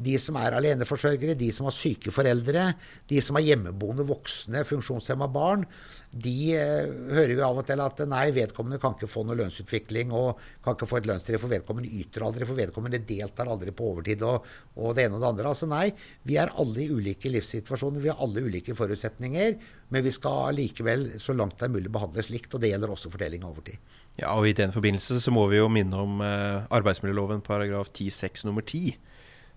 de 0.00 0.14
som 0.20 0.36
er 0.40 0.54
aleneforsørgere, 0.56 1.36
de 1.38 1.50
som 1.52 1.66
har 1.68 1.74
syke 1.76 2.12
foreldre, 2.14 2.70
de 3.10 3.18
som 3.24 3.36
har 3.36 3.44
hjemmeboende 3.44 4.06
voksne 4.08 4.62
funksjonshemma 4.64 5.28
barn, 5.32 5.66
de 6.12 6.52
eh, 6.56 6.88
hører 7.12 7.32
vi 7.32 7.44
av 7.44 7.60
og 7.60 7.66
til 7.68 7.80
at 7.80 8.00
nei, 8.08 8.26
vedkommende 8.36 8.80
kan 8.80 8.96
ikke 8.96 9.08
få 9.08 9.24
noe 9.24 9.36
lønnsutvikling 9.38 10.12
og 10.16 10.40
kan 10.64 10.76
ikke 10.76 10.88
få 10.88 10.98
et 11.00 11.08
lønnstreff, 11.08 11.44
for 11.44 11.52
vedkommende 11.52 11.92
yter 12.00 12.24
aldri, 12.26 12.48
for 12.48 12.58
vedkommende 12.58 13.00
deltar 13.08 13.48
aldri 13.52 13.72
på 13.76 13.90
overtid 13.92 14.24
og, 14.28 14.48
og, 14.76 14.90
det 14.96 15.06
ene 15.06 15.16
og 15.16 15.24
det 15.24 15.30
andre. 15.30 15.52
Altså 15.52 15.68
nei, 15.70 15.86
vi 16.28 16.36
er 16.40 16.52
alle 16.60 16.84
i 16.84 16.90
ulike 16.92 17.32
livssituasjoner, 17.32 18.04
vi 18.04 18.12
har 18.12 18.20
alle 18.24 18.44
ulike 18.44 18.76
forutsetninger, 18.76 19.56
men 19.92 20.04
vi 20.04 20.12
skal 20.12 20.56
likevel 20.56 21.08
så 21.20 21.36
langt 21.36 21.58
det 21.60 21.68
er 21.68 21.76
mulig 21.76 21.92
behandles 21.92 22.32
likt, 22.32 22.52
og 22.52 22.64
det 22.64 22.72
gjelder 22.72 22.92
også 22.92 23.12
fordeling 23.12 23.44
av 23.44 23.54
overtid. 23.54 23.80
Ja, 24.20 24.34
og 24.36 24.44
I 24.48 24.56
den 24.56 24.72
forbindelse 24.72 25.20
så 25.24 25.32
må 25.32 25.46
vi 25.48 25.60
jo 25.60 25.70
minne 25.72 25.96
om 25.96 26.20
eh, 26.24 26.68
arbeidsmiljøloven 26.76 27.40
paragraf 27.44 27.88
10-6 27.92 28.44
nummer 28.48 28.64
10 28.64 28.98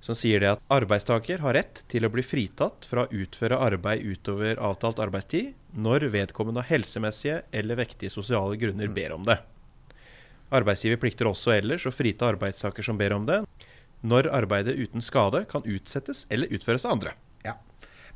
som 0.06 0.18
sier 0.18 0.44
det 0.44 0.52
at 0.54 0.62
arbeidstaker 0.70 1.42
har 1.42 1.56
rett 1.58 1.82
til 1.90 2.06
å 2.06 2.12
bli 2.14 2.22
fritatt 2.22 2.86
fra 2.86 3.06
å 3.06 3.22
utføre 3.24 3.58
arbeid 3.58 4.06
utover 4.06 4.60
avtalt 4.62 5.02
arbeidstid 5.02 5.56
når 5.74 6.12
vedkommende 6.14 6.62
av 6.62 6.70
helsemessige 6.70 7.40
eller 7.50 7.80
vektige 7.82 8.14
sosiale 8.14 8.60
grunner 8.62 8.92
mm. 8.92 8.96
ber 8.96 9.16
om 9.16 9.26
det. 9.26 9.40
Arbeidsgiver 10.54 11.02
plikter 11.02 11.26
også 11.26 11.56
ellers 11.56 11.88
å 11.90 11.94
frita 11.96 12.30
arbeidstaker 12.30 12.86
som 12.86 13.00
ber 13.02 13.18
om 13.18 13.26
det, 13.26 13.42
når 14.06 14.30
arbeidet 14.30 14.78
uten 14.78 15.02
skade 15.02 15.42
kan 15.50 15.66
utsettes 15.66 16.28
eller 16.30 16.54
utføres 16.54 16.86
av 16.86 17.00
andre. 17.00 17.16
Ja. 17.42 17.58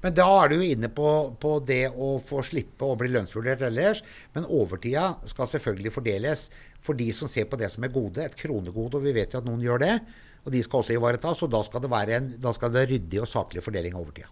Men 0.03 0.13
da 0.15 0.29
er 0.43 0.51
du 0.51 0.59
jo 0.59 0.69
inne 0.69 0.93
på, 0.93 1.09
på, 1.41 1.57
det 1.65 1.87
å 1.89 2.13
få 2.21 2.45
slippe 2.45 2.85
å 2.85 2.95
bli 3.01 3.09
lønnsvurdert 3.15 3.65
ellers. 3.65 4.05
Men 4.37 4.45
overtida 4.45 5.15
skal 5.27 5.49
selvfølgelig 5.49 5.97
fordeles 5.97 6.47
for 6.85 6.95
de 6.95 7.09
som 7.17 7.27
ser 7.27 7.49
på 7.49 7.57
det 7.59 7.73
som 7.73 7.83
er 7.83 7.97
gode, 7.97 8.23
et 8.23 8.37
kronegode, 8.37 9.01
og 9.01 9.09
vi 9.09 9.17
vet 9.17 9.33
jo 9.33 9.41
at 9.41 9.49
noen 9.49 9.65
gjør 9.65 9.81
det. 9.87 9.95
Og 10.45 10.53
de 10.55 10.63
skal 10.63 10.83
også 10.83 10.95
ivaretas, 10.95 11.43
og 11.43 11.51
da 11.53 11.63
skal 11.65 11.83
det 11.83 11.91
være 11.91 12.19
en 12.19 12.29
da 12.41 12.53
skal 12.55 12.73
det 12.73 12.89
ryddig 12.89 13.23
og 13.23 13.29
saklig 13.29 13.63
fordeling 13.65 13.97
av 13.97 14.05
overtida. 14.05 14.29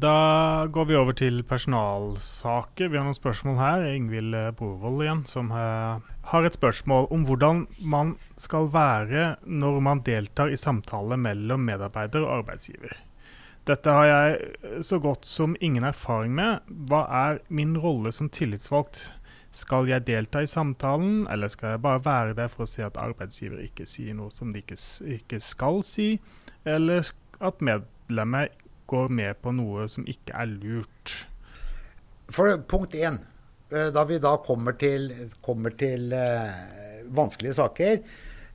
Da 0.00 0.66
går 0.72 0.86
vi 0.88 0.96
over 0.96 1.12
til 1.18 1.42
personalsaker. 1.44 2.88
Vi 2.88 2.96
har 2.96 3.04
noen 3.04 3.16
spørsmål 3.16 3.58
her. 3.58 3.82
Ingvild 3.90 4.36
Brovold 4.56 5.02
igjen, 5.04 5.24
som 5.28 5.50
har 5.52 6.46
et 6.46 6.56
spørsmål 6.56 7.10
om 7.12 7.26
hvordan 7.28 7.66
man 7.82 8.14
skal 8.40 8.70
være 8.72 9.34
når 9.44 9.80
man 9.84 10.00
deltar 10.06 10.48
i 10.48 10.56
samtale 10.56 11.18
mellom 11.20 11.66
medarbeider 11.68 12.24
og 12.24 12.38
arbeidsgiver. 12.38 12.94
Dette 13.68 13.92
har 13.92 14.06
jeg 14.08 14.84
så 14.88 14.98
godt 15.02 15.26
som 15.28 15.52
ingen 15.60 15.84
erfaring 15.84 16.32
med. 16.38 16.64
Hva 16.88 17.02
er 17.26 17.42
min 17.52 17.76
rolle 17.76 18.14
som 18.14 18.30
tillitsvalgt? 18.32 19.10
Skal 19.50 19.88
jeg 19.90 20.06
delta 20.06 20.44
i 20.44 20.48
samtalen, 20.50 21.24
eller 21.30 21.50
skal 21.50 21.74
jeg 21.74 21.82
bare 21.82 22.04
være 22.04 22.36
der 22.38 22.50
for 22.52 22.66
å 22.66 22.70
se 22.70 22.84
at 22.86 22.98
arbeidsgiver 23.00 23.64
ikke 23.64 23.86
sier 23.90 24.14
noe 24.14 24.30
som 24.34 24.52
de 24.54 24.62
ikke, 24.62 24.78
ikke 25.18 25.40
skal 25.42 25.82
si, 25.86 26.12
eller 26.68 27.02
at 27.42 27.64
medlemmet 27.64 28.54
går 28.90 29.10
med 29.10 29.40
på 29.42 29.54
noe 29.56 29.88
som 29.90 30.06
ikke 30.06 30.36
er 30.38 30.50
lurt? 30.52 31.16
For 32.30 32.60
Punkt 32.70 32.94
én. 32.94 33.18
Eh, 33.70 33.90
da 33.94 34.04
vi 34.06 34.18
da 34.22 34.34
kommer 34.42 34.74
til, 34.78 35.10
kommer 35.42 35.74
til 35.78 36.10
uh, 36.10 37.02
vanskelige 37.14 37.54
saker, 37.60 38.00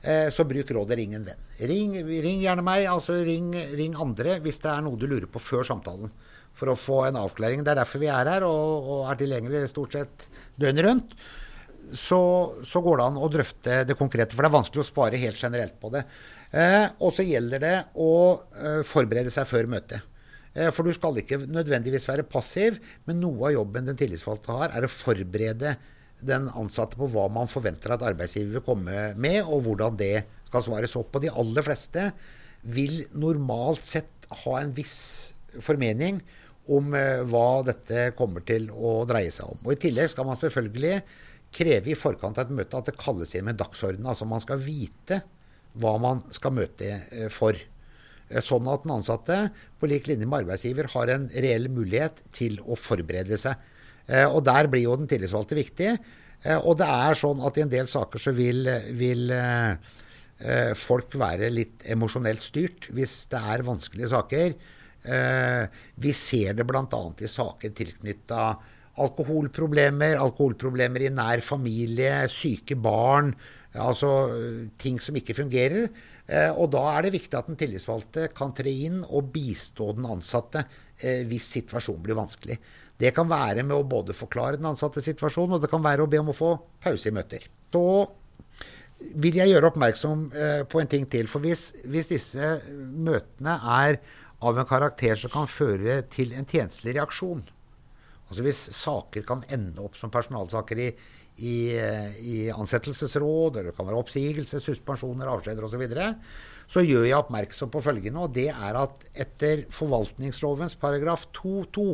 uh, 0.04 0.28
så 0.32 0.44
bruk 0.44 0.70
rådet 0.76 0.98
'ring 0.98 1.14
en 1.16 1.24
venn'. 1.24 1.44
Ring, 1.70 1.94
ring 2.04 2.42
gjerne 2.42 2.64
meg, 2.64 2.84
altså 2.92 3.16
ring, 3.24 3.54
ring, 3.76 3.96
andre 3.96 4.36
hvis 4.44 4.60
det 4.60 4.72
er 4.72 4.84
noe 4.84 5.00
du 5.00 5.06
lurer 5.08 5.28
på 5.28 5.40
før 5.40 5.64
samtalen. 5.64 6.12
For 6.56 6.72
å 6.72 6.78
få 6.78 7.02
en 7.04 7.18
avklaring. 7.20 7.64
Det 7.64 7.74
er 7.74 7.82
derfor 7.82 8.00
vi 8.00 8.08
er 8.08 8.30
her 8.30 8.46
og, 8.48 8.86
og 8.92 9.10
er 9.10 9.18
tilgjengelig 9.20 9.66
stort 9.68 9.96
sett 9.96 10.28
døgnet 10.56 10.86
rundt, 10.86 11.16
så, 11.92 12.20
så, 12.66 12.80
går 12.82 12.98
det 12.98 13.06
an 13.06 13.18
å 13.20 13.28
drøfte 13.30 13.82
det 13.86 13.96
konkrete. 13.98 14.34
For 14.34 14.42
det 14.42 14.50
er 14.50 14.56
vanskelig 14.56 14.82
å 14.82 14.88
spare 14.88 15.20
helt 15.20 15.38
generelt 15.38 15.76
på 15.82 15.92
det. 15.94 16.02
Eh, 16.50 16.86
og 16.98 17.12
så 17.14 17.26
gjelder 17.26 17.62
det 17.62 17.74
å 18.00 18.12
eh, 18.56 18.80
forberede 18.86 19.32
seg 19.34 19.48
før 19.50 19.68
møtet. 19.70 20.02
Eh, 20.56 20.70
for 20.74 20.86
du 20.86 20.94
skal 20.96 21.20
ikke 21.20 21.42
nødvendigvis 21.44 22.08
være 22.08 22.26
passiv, 22.28 22.80
men 23.06 23.20
noe 23.22 23.50
av 23.50 23.56
jobben 23.58 23.90
den 23.90 23.98
tillitsvalgte 24.00 24.56
har, 24.56 24.72
er 24.72 24.86
å 24.86 24.92
forberede 24.92 25.76
den 26.26 26.48
ansatte 26.56 26.96
på 26.98 27.10
hva 27.12 27.26
man 27.32 27.50
forventer 27.50 27.92
at 27.92 28.04
arbeidsgiver 28.06 28.56
vil 28.56 28.64
komme 28.64 29.10
med, 29.20 29.42
og 29.44 29.66
hvordan 29.66 29.98
det 30.00 30.24
skal 30.48 30.64
svares 30.64 30.96
opp. 30.98 31.12
Og 31.12 31.26
de 31.26 31.32
aller 31.32 31.66
fleste 31.66 32.08
vil 32.66 33.02
normalt 33.14 33.84
sett 33.86 34.26
ha 34.42 34.56
en 34.58 34.72
viss 34.74 35.34
formening 35.62 36.22
om 36.72 36.94
eh, 36.96 37.22
hva 37.28 37.62
dette 37.66 38.10
kommer 38.18 38.44
til 38.46 38.68
å 38.70 38.98
dreie 39.08 39.32
seg 39.34 39.52
om. 39.52 39.62
Og 39.64 39.74
I 39.74 39.80
tillegg 39.86 40.10
skal 40.12 40.26
man 40.28 40.38
selvfølgelig 40.38 40.98
kreve 41.56 41.92
i 41.92 41.98
forkant 41.98 42.38
av 42.40 42.48
et 42.48 42.58
møte 42.58 42.78
at 42.78 42.90
det 42.90 42.98
kalles 43.00 43.32
inn 43.36 43.46
med 43.48 43.58
dagsorden. 43.60 44.06
Altså 44.08 44.28
man 44.28 44.42
skal 44.42 44.60
vite 44.62 45.22
hva 45.76 45.96
man 46.02 46.24
skal 46.34 46.56
møte 46.56 46.92
eh, 46.98 47.30
for. 47.32 47.56
Eh, 47.56 48.42
sånn 48.44 48.68
at 48.72 48.84
den 48.84 48.96
ansatte, 48.96 49.40
på 49.78 49.90
lik 49.90 50.10
linje 50.10 50.28
med 50.28 50.42
arbeidsgiver, 50.42 50.90
har 50.96 51.14
en 51.14 51.28
reell 51.34 51.70
mulighet 51.72 52.24
til 52.36 52.58
å 52.64 52.78
forberede 52.78 53.38
seg. 53.40 53.72
Og 54.06 54.38
der 54.46 54.68
blir 54.70 54.84
jo 54.84 54.92
den 54.94 55.08
tillitsvalgte 55.10 55.56
viktig. 55.58 55.88
Og 56.62 56.76
det 56.78 56.86
er 56.86 57.16
sånn 57.18 57.40
at 57.42 57.56
i 57.58 57.64
en 57.64 57.72
del 57.72 57.88
saker 57.90 58.22
så 58.22 58.30
vil, 58.36 58.60
vil 58.94 59.32
folk 60.78 61.16
være 61.18 61.48
litt 61.50 61.82
emosjonelt 61.90 62.44
styrt 62.44 62.86
hvis 62.94 63.16
det 63.32 63.40
er 63.50 63.64
vanskelige 63.66 64.12
saker. 64.12 64.54
Eh, 65.06 65.82
vi 66.02 66.14
ser 66.16 66.56
det 66.58 66.66
bl.a. 66.66 67.02
i 67.18 67.30
saker 67.30 67.74
tilknytta 67.76 68.48
alkoholproblemer, 69.02 70.16
alkoholproblemer 70.18 71.06
i 71.06 71.12
nær 71.12 71.42
familie, 71.44 72.24
syke 72.32 72.78
barn. 72.80 73.34
Altså 73.76 74.10
ting 74.80 74.98
som 75.02 75.16
ikke 75.18 75.36
fungerer. 75.36 75.90
Eh, 76.26 76.50
og 76.50 76.72
da 76.74 76.82
er 76.94 77.06
det 77.06 77.14
viktig 77.14 77.38
at 77.38 77.46
den 77.50 77.58
tillitsvalgte 77.60 78.30
kan 78.34 78.54
tre 78.56 78.72
inn 78.88 79.02
og 79.06 79.30
bistå 79.34 79.92
den 79.94 80.08
ansatte 80.10 80.64
eh, 80.64 81.22
hvis 81.28 81.52
situasjonen 81.58 82.02
blir 82.02 82.18
vanskelig. 82.18 82.58
Det 82.96 83.12
kan 83.14 83.28
være 83.28 83.62
med 83.62 83.76
å 83.76 83.86
både 83.86 84.16
forklare 84.16 84.58
den 84.58 84.70
ansatte 84.70 85.04
situasjonen, 85.04 85.58
og 85.58 85.62
det 85.62 85.70
kan 85.70 85.84
være 85.84 86.02
å 86.02 86.10
be 86.10 86.22
om 86.22 86.32
å 86.32 86.36
få 86.36 86.54
pause 86.82 87.10
i 87.10 87.14
møter. 87.14 87.44
Så 87.70 87.84
vil 89.20 89.36
jeg 89.36 89.52
gjøre 89.52 89.70
oppmerksom 89.70 90.28
eh, 90.32 90.62
på 90.68 90.80
en 90.80 90.90
ting 90.90 91.04
til. 91.12 91.28
For 91.30 91.44
hvis, 91.44 91.68
hvis, 91.84 92.10
disse 92.14 92.56
møtene 92.72 93.58
er 93.76 94.00
av 94.44 94.58
en 94.58 94.68
karakter 94.68 95.16
som 95.18 95.32
kan 95.32 95.48
føre 95.48 96.00
til 96.12 96.34
en 96.36 96.48
tjenestelig 96.48 96.96
reaksjon, 96.98 97.44
altså 98.26 98.44
hvis 98.44 98.64
saker 98.76 99.24
kan 99.28 99.44
ende 99.54 99.84
opp 99.84 99.96
som 99.96 100.12
personalsaker 100.12 100.82
i, 100.82 100.90
i, 101.38 101.54
i 102.20 102.36
ansettelsesråd, 102.52 103.56
eller 103.56 103.70
det 103.70 103.76
kan 103.78 103.88
være 103.88 104.02
oppsigelse, 104.02 104.60
suspensjoner, 104.60 105.30
avskjeder 105.32 105.64
osv., 105.64 105.76
så, 105.76 105.80
videre, 105.80 106.10
så 106.66 106.82
gjør 106.84 107.06
jeg 107.06 107.16
oppmerksom 107.16 107.72
på 107.72 107.84
følgende, 107.84 108.26
og 108.26 108.36
det 108.36 108.50
er 108.52 108.80
at 108.82 109.08
etter 109.14 109.64
forvaltningslovens 109.72 110.76
paragraf 110.82 111.28
2-2 111.38 111.88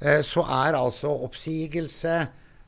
eh, 0.00 0.20
så 0.26 0.46
er 0.48 0.80
altså 0.80 1.12
oppsigelse 1.28 2.18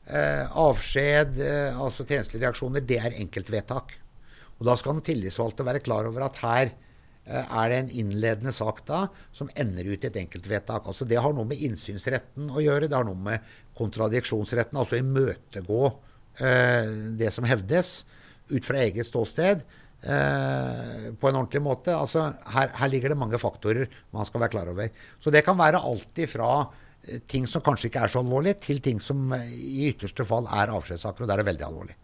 Eh, 0.03 0.57
avskjed, 0.59 1.37
eh, 1.39 1.77
altså 1.79 2.03
tjenestelige 2.03 2.43
reaksjoner, 2.43 2.83
det 2.83 2.97
er 2.99 3.19
enkeltvedtak. 3.23 3.93
Og 4.59 4.65
Da 4.65 4.75
skal 4.75 4.97
den 4.97 5.05
tillitsvalgte 5.07 5.63
være 5.63 5.79
klar 5.79 6.05
over 6.05 6.25
at 6.25 6.37
her 6.43 6.73
er 7.23 7.69
det 7.71 7.77
en 7.79 7.91
innledende 8.01 8.51
sak 8.51 8.81
da 8.87 9.05
som 9.35 9.51
ender 9.55 9.87
ut 9.87 10.03
i 10.03 10.09
et 10.09 10.17
enkeltvedtak. 10.19 10.89
Altså 10.89 11.07
Det 11.07 11.21
har 11.23 11.35
noe 11.35 11.47
med 11.47 11.61
innsynsretten 11.63 12.49
å 12.51 12.63
gjøre. 12.63 12.89
Det 12.91 12.97
har 12.97 13.07
noe 13.07 13.19
med 13.29 13.53
kontradiksjonsretten, 13.79 14.77
altså 14.77 14.99
imøtegå 14.99 15.85
eh, 15.87 16.91
det 17.21 17.31
som 17.31 17.47
hevdes 17.47 18.01
ut 18.51 18.67
fra 18.67 18.83
eget 18.83 19.07
ståsted. 19.07 19.63
Eh, 20.03 21.09
på 21.15 21.29
en 21.29 21.39
ordentlig 21.39 21.63
måte. 21.63 21.95
Altså, 21.95 22.27
her, 22.57 22.73
her, 22.75 22.91
ligger 22.91 23.13
det 23.13 23.21
mange 23.23 23.39
faktorer 23.39 23.87
man 24.11 24.27
skal 24.27 24.43
være 24.43 24.57
klar 24.57 24.73
over. 24.75 24.91
Så 25.23 25.31
det 25.31 25.45
kan 25.47 25.59
være 25.59 25.79
alt 25.79 26.25
ifra 26.25 26.51
Eh, 27.03 27.19
ting 27.27 27.47
som 27.49 27.63
kanskje 27.63 27.89
ikke 27.89 28.05
er 28.05 28.11
så 28.11 28.23
alvorlige, 28.23 28.61
til 28.63 28.79
ting 28.83 29.01
som 29.03 29.33
eh, 29.35 29.51
i 29.51 29.89
ytterste 29.91 30.25
fall 30.27 30.47
er 30.47 30.71
avskjedssaker, 30.73 31.23
og 31.23 31.29
da 31.29 31.35
er 31.35 31.43
det 31.43 31.49
veldig 31.51 31.67
alvorlig. 31.67 31.97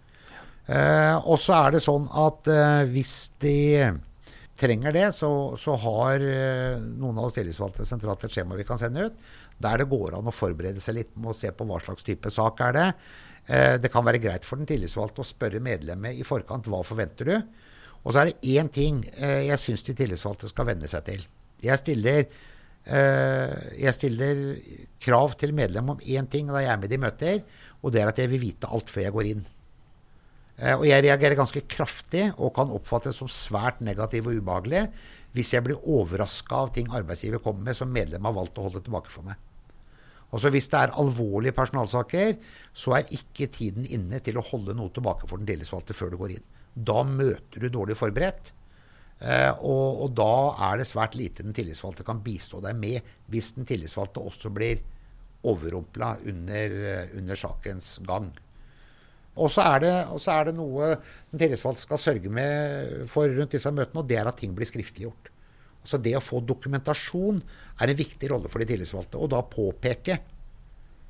Eh, 0.70 1.16
og 1.24 1.40
så 1.42 1.56
er 1.64 1.76
det 1.76 1.84
sånn 1.86 2.10
at 2.28 2.50
eh, 2.52 2.84
hvis 2.92 3.16
de 3.42 3.56
trenger 4.60 4.96
det, 4.96 5.08
så, 5.16 5.30
så 5.60 5.76
har 5.84 6.24
eh, 6.26 6.76
noen 6.80 7.18
av 7.18 7.30
oss 7.30 7.38
tillitsvalgte 7.38 7.88
sentralt 7.88 8.26
et 8.28 8.36
skjema 8.36 8.58
vi 8.60 8.68
kan 8.68 8.80
sende 8.82 9.08
ut, 9.08 9.18
der 9.60 9.82
det 9.82 9.90
går 9.92 10.18
an 10.18 10.30
å 10.30 10.36
forberede 10.36 10.84
seg 10.84 11.00
litt 11.00 11.16
med 11.18 11.34
å 11.34 11.40
se 11.40 11.52
på 11.56 11.68
hva 11.70 11.80
slags 11.84 12.06
type 12.08 12.32
sak 12.34 12.62
er 12.68 12.78
det. 12.78 12.88
Eh, 13.48 13.76
det 13.82 13.92
kan 13.94 14.06
være 14.08 14.22
greit 14.24 14.48
for 14.48 14.62
den 14.62 14.70
tillitsvalgte 14.70 15.24
å 15.24 15.28
spørre 15.28 15.64
medlemmet 15.64 16.20
i 16.20 16.28
forkant 16.28 16.70
hva 16.72 16.84
forventer 16.88 17.32
du. 17.32 17.36
Og 18.04 18.14
så 18.14 18.22
er 18.22 18.30
det 18.30 18.54
én 18.56 18.70
ting 18.72 19.02
jeg 19.20 19.60
syns 19.60 19.82
de 19.84 19.92
tillitsvalgte 19.98 20.48
skal 20.48 20.70
venne 20.70 20.88
seg 20.88 21.04
til. 21.10 21.26
Jeg 21.60 21.82
stiller 21.82 22.30
Eh, 22.90 23.56
jeg 23.84 23.94
stiller 23.94 24.40
krav 25.04 25.36
til 25.40 25.54
medlem 25.54 25.94
om 25.94 26.00
én 26.02 26.28
ting 26.32 26.48
da 26.50 26.64
jeg 26.64 26.72
er 26.74 26.80
med 26.82 26.94
i 26.94 27.02
møter, 27.02 27.42
og 27.84 27.94
det 27.94 28.02
er 28.02 28.12
at 28.12 28.22
jeg 28.22 28.32
vil 28.32 28.42
vite 28.48 28.70
alt 28.70 28.90
før 28.90 29.06
jeg 29.06 29.16
går 29.16 29.32
inn. 29.34 29.44
Eh, 30.60 30.76
og 30.76 30.86
jeg 30.88 31.06
reagerer 31.06 31.40
ganske 31.40 31.64
kraftig 31.72 32.28
og 32.36 32.54
kan 32.58 32.72
oppfattes 32.76 33.20
som 33.22 33.32
svært 33.32 33.80
negativ 33.86 34.28
og 34.28 34.42
ubehagelig 34.42 34.88
hvis 35.36 35.54
jeg 35.54 35.66
blir 35.66 35.84
overraska 35.86 36.64
av 36.66 36.72
ting 36.74 36.90
arbeidsgiver 36.96 37.42
kommer 37.44 37.70
med 37.70 37.78
som 37.78 37.92
medlem 37.94 38.26
har 38.26 38.36
valgt 38.36 38.58
å 38.58 38.66
holde 38.66 38.82
tilbake 38.86 39.12
for 39.14 39.28
meg. 39.28 39.38
Også 40.34 40.52
Hvis 40.54 40.70
det 40.70 40.78
er 40.78 40.96
alvorlige 41.02 41.56
personalsaker, 41.58 42.36
så 42.74 42.98
er 42.98 43.14
ikke 43.16 43.50
tiden 43.50 43.86
inne 43.90 44.20
til 44.22 44.38
å 44.38 44.46
holde 44.46 44.76
noe 44.78 44.94
tilbake 44.94 45.30
for 45.30 45.42
den 45.42 45.50
tillitsvalgte 45.50 45.96
før 45.98 46.14
du 46.14 46.20
går 46.22 46.36
inn. 46.36 46.46
Da 46.74 47.02
møter 47.06 47.66
du 47.66 47.70
dårlig 47.74 47.98
forberedt. 47.98 48.52
Eh, 49.20 49.52
og, 49.52 50.04
og, 50.06 50.12
da 50.16 50.34
er 50.70 50.80
det 50.80 50.88
svært 50.88 51.18
lite 51.20 51.44
den 51.44 51.56
tillitsvalgte 51.56 52.06
kan 52.08 52.22
bistå 52.24 52.62
deg 52.64 52.78
med, 52.80 53.10
hvis 53.28 53.52
den 53.58 53.68
tillitsvalgte 53.68 54.22
også 54.24 54.52
blir 54.54 54.80
overrumpla 55.50 56.14
under, 56.30 56.78
eh, 56.94 57.18
under, 57.18 57.40
sakens 57.40 57.98
gang. 58.08 58.30
Og 59.40 59.52
så 59.54 59.66
er, 59.66 59.86
er, 59.88 60.48
det 60.50 60.56
noe 60.58 60.94
den 61.32 61.42
tillitsvalgte 61.42 61.86
skal 61.86 62.02
sørge 62.02 62.32
med 62.34 63.06
for 63.12 63.32
rundt 63.32 63.56
disse 63.56 63.72
møtene, 63.72 64.04
og 64.04 64.10
det 64.10 64.20
er 64.20 64.30
at 64.30 64.40
ting 64.42 64.56
blir 64.58 64.68
skriftliggjort. 64.68 65.32
Så 65.88 65.98
Det 66.04 66.12
å 66.18 66.22
få 66.22 66.42
dokumentasjon 66.44 67.40
er 67.80 67.92
en 67.92 67.98
viktig 67.98 68.30
rolle 68.30 68.52
for 68.52 68.62
de 68.62 68.68
tillitsvalgte. 68.70 69.18
Og 69.18 69.32
da 69.32 69.40
påpeke 69.48 70.20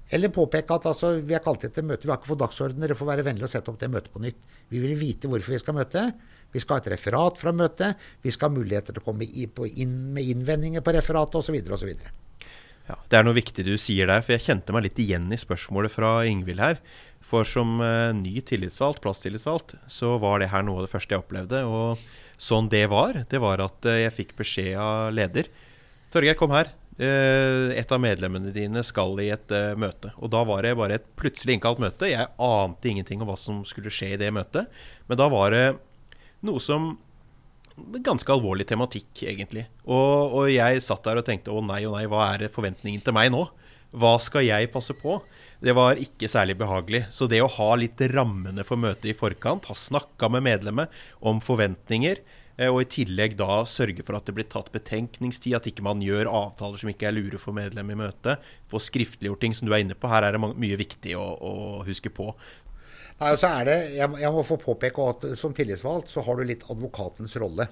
eller 0.10 0.32
påpeke 0.34 0.74
at 0.74 0.88
altså, 0.90 1.12
vi 1.22 1.36
har 1.36 1.44
kalt 1.46 1.68
etter 1.68 1.86
møte, 1.86 2.08
vi 2.08 2.10
har 2.10 2.18
ikke 2.18 2.32
fått 2.32 2.42
dagsorden, 2.42 2.82
dere 2.82 2.98
får 2.98 3.12
være 3.12 3.26
vennlig 3.28 3.46
og 3.46 3.52
sette 3.52 3.70
opp 3.70 3.78
det 3.82 3.92
møtet 3.94 4.14
på 4.14 4.22
nytt. 4.24 4.40
Vi 4.74 4.82
vil 4.82 4.96
vite 4.98 5.30
hvorfor 5.30 5.54
vi 5.54 5.60
skal 5.62 5.78
møte. 5.78 6.06
Vi 6.50 6.62
skal 6.64 6.80
ha 6.80 6.82
et 6.82 6.90
referat 6.96 7.38
fra 7.38 7.54
møtet. 7.54 8.08
Vi 8.26 8.34
skal 8.34 8.50
ha 8.50 8.56
muligheter 8.56 8.96
til 8.96 9.04
å 9.04 9.06
komme 9.06 9.28
inn 9.30 9.94
med 10.16 10.32
innvendinger 10.34 10.82
på 10.86 10.96
referatet 10.98 11.38
osv. 11.38 11.60
osv. 11.78 11.92
Ja, 12.90 12.98
det 13.06 13.20
er 13.20 13.28
noe 13.28 13.38
viktig 13.38 13.68
du 13.68 13.76
sier 13.78 14.10
der, 14.10 14.24
for 14.26 14.34
jeg 14.34 14.48
kjente 14.48 14.74
meg 14.74 14.88
litt 14.88 14.98
igjen 15.04 15.30
i 15.30 15.38
spørsmålet 15.38 15.94
fra 15.94 16.16
Ingvild 16.26 16.64
her. 16.64 16.82
For 17.26 17.46
som 17.46 17.78
uh, 17.84 18.10
ny 18.16 18.40
tillitsvalgt, 18.46 19.02
plasstillitsvalgt, 19.04 19.76
så 19.92 20.16
var 20.22 20.42
det 20.42 20.50
her 20.54 20.64
noe 20.66 20.82
av 20.82 20.88
det 20.88 20.92
første 20.94 21.14
jeg 21.14 21.24
opplevde. 21.24 21.62
Og 21.68 22.00
sånn 22.42 22.70
det 22.72 22.86
var, 22.92 23.24
det 23.30 23.42
var 23.44 23.62
at 23.64 23.90
uh, 23.90 23.98
jeg 24.00 24.16
fikk 24.16 24.38
beskjed 24.40 24.76
av 24.82 25.10
leder. 25.14 25.52
Torgeir, 26.14 26.38
kom 26.40 26.56
her. 26.56 26.72
Uh, 27.00 27.70
et 27.78 27.92
av 27.96 28.02
medlemmene 28.02 28.54
dine 28.56 28.82
skal 28.88 29.14
i 29.22 29.30
et 29.36 29.54
møte. 29.80 30.14
Og 30.18 30.32
da 30.34 30.42
var 30.48 30.66
det 30.66 30.78
bare 30.80 30.98
et 31.00 31.12
plutselig 31.20 31.60
innkalt 31.60 31.82
møte. 31.84 32.10
Jeg 32.10 32.32
ante 32.34 32.92
ingenting 32.92 33.22
om 33.22 33.30
hva 33.30 33.38
som 33.40 33.62
skulle 33.68 33.94
skje 33.94 34.16
i 34.16 34.20
det 34.20 34.34
møtet. 34.36 34.72
Men 35.12 35.22
da 35.22 35.30
var 35.32 35.54
det 35.56 35.68
noe 36.46 36.64
som 36.64 36.96
Ganske 37.80 38.34
alvorlig 38.34 38.66
tematikk, 38.68 39.22
egentlig. 39.24 39.62
Og, 39.86 40.34
og, 40.36 40.50
jeg 40.52 40.82
satt 40.84 41.06
der 41.06 41.22
og 41.22 41.24
tenkte 41.24 41.54
å 41.56 41.62
nei, 41.64 41.86
å 41.88 41.94
nei, 41.94 42.10
hva 42.12 42.26
er 42.34 42.52
forventningen 42.52 43.00
til 43.06 43.16
meg 43.16 43.30
nå? 43.32 43.46
Hva 43.96 44.18
skal 44.22 44.44
jeg 44.46 44.68
passe 44.74 44.94
på? 44.98 45.16
Det 45.60 45.74
var 45.76 46.00
ikke 46.00 46.30
særlig 46.32 46.56
behagelig. 46.60 47.04
Så 47.12 47.28
det 47.28 47.42
å 47.44 47.52
ha 47.52 47.74
litt 47.76 48.00
rammene 48.14 48.64
for 48.68 48.80
møtet 48.80 49.12
i 49.12 49.18
forkant, 49.18 49.68
ha 49.68 49.76
snakka 49.76 50.30
med 50.32 50.46
medlemmet 50.46 50.94
om 51.20 51.42
forventninger, 51.44 52.22
eh, 52.56 52.70
og 52.70 52.86
i 52.86 52.90
tillegg 52.96 53.36
da 53.40 53.66
sørge 53.68 54.06
for 54.08 54.16
at 54.16 54.30
det 54.30 54.38
blir 54.38 54.48
tatt 54.48 54.72
betenkningstid, 54.72 55.58
at 55.58 55.68
ikke 55.68 55.84
man 55.84 56.04
gjør 56.04 56.32
avtaler 56.32 56.80
som 56.80 56.94
ikke 56.94 57.10
er 57.10 57.18
lure 57.18 57.42
for 57.42 57.56
medlem 57.58 57.92
i 57.92 58.00
møtet. 58.06 58.40
Få 58.72 58.80
skriftliggjort 58.80 59.44
ting 59.44 59.58
som 59.58 59.68
du 59.68 59.76
er 59.76 59.84
inne 59.84 60.00
på. 60.00 60.08
Her 60.12 60.30
er 60.30 60.38
det 60.38 60.44
mye 60.48 60.80
viktig 60.80 61.18
å, 61.20 61.28
å 61.36 61.54
huske 61.88 62.14
på. 62.14 62.32
Nei, 63.20 63.36
så 63.36 63.52
er 63.52 63.68
det, 63.68 63.78
jeg, 63.98 64.16
jeg 64.22 64.32
må 64.32 64.48
få 64.48 64.56
påpeke 64.62 65.12
at 65.12 65.28
som 65.42 65.52
tillitsvalgt 65.56 66.08
så 66.08 66.24
har 66.24 66.40
du 66.40 66.48
litt 66.48 66.64
advokatens 66.72 67.36
rolle. 67.42 67.68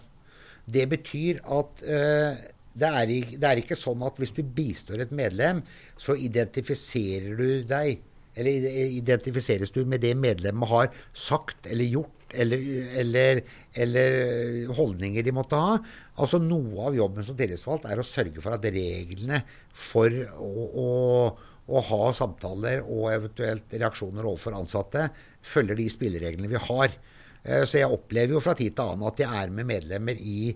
Det 0.67 0.83
betyr 0.91 1.39
at 1.55 1.83
uh, 1.87 2.41
det, 2.77 2.89
er, 2.89 3.13
det 3.41 3.49
er 3.49 3.61
ikke 3.61 3.77
sånn 3.79 4.03
at 4.05 4.19
hvis 4.21 4.35
du 4.35 4.43
bistår 4.43 5.03
et 5.03 5.15
medlem, 5.15 5.63
så 5.99 6.17
identifiserer 6.17 7.33
du 7.39 7.49
deg 7.67 8.03
eller 8.37 8.67
identifiseres 8.93 9.73
du 9.73 9.81
med 9.89 10.03
det 10.05 10.13
medlemmet 10.17 10.69
har 10.69 10.91
sagt 11.17 11.65
eller 11.71 11.89
gjort, 11.89 12.13
eller, 12.37 12.61
eller, 13.01 13.41
eller, 13.73 14.73
holdninger 14.77 15.25
de 15.25 15.33
måtte 15.33 15.57
ha. 15.57 15.77
Altså 16.21 16.37
Noe 16.43 16.89
av 16.89 16.97
jobben 16.97 17.25
som 17.25 17.37
tillitsvalgt 17.39 17.87
er 17.89 18.01
å 18.01 18.05
sørge 18.05 18.43
for 18.43 18.53
at 18.53 18.67
reglene 18.69 19.41
for 19.73 20.13
å, 20.37 20.67
å, 20.83 20.87
å 21.65 21.83
ha 21.89 22.01
samtaler 22.13 22.83
og 22.85 23.09
eventuelt 23.15 23.73
reaksjoner 23.73 24.27
overfor 24.27 24.59
ansatte 24.59 25.07
følger 25.41 25.79
de 25.79 25.89
spillereglene 25.93 26.51
vi 26.51 26.61
har. 26.69 26.93
Eh, 27.43 27.63
så 27.65 27.81
jeg 27.81 27.89
opplever 27.89 28.37
jo 28.37 28.43
fra 28.43 28.57
tid 28.59 28.75
til 28.75 28.91
annen 28.91 29.09
at 29.09 29.23
jeg 29.23 29.43
er 29.43 29.53
med 29.55 29.71
medlemmer 29.71 30.19
i, 30.19 30.51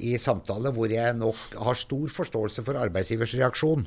i 0.00 0.16
samtale 0.20 0.72
hvor 0.72 0.92
jeg 0.92 1.16
nok 1.18 1.58
har 1.66 1.78
stor 1.78 2.12
forståelse 2.16 2.64
for 2.64 2.80
arbeidsgivers 2.80 3.34
reaksjon. 3.36 3.86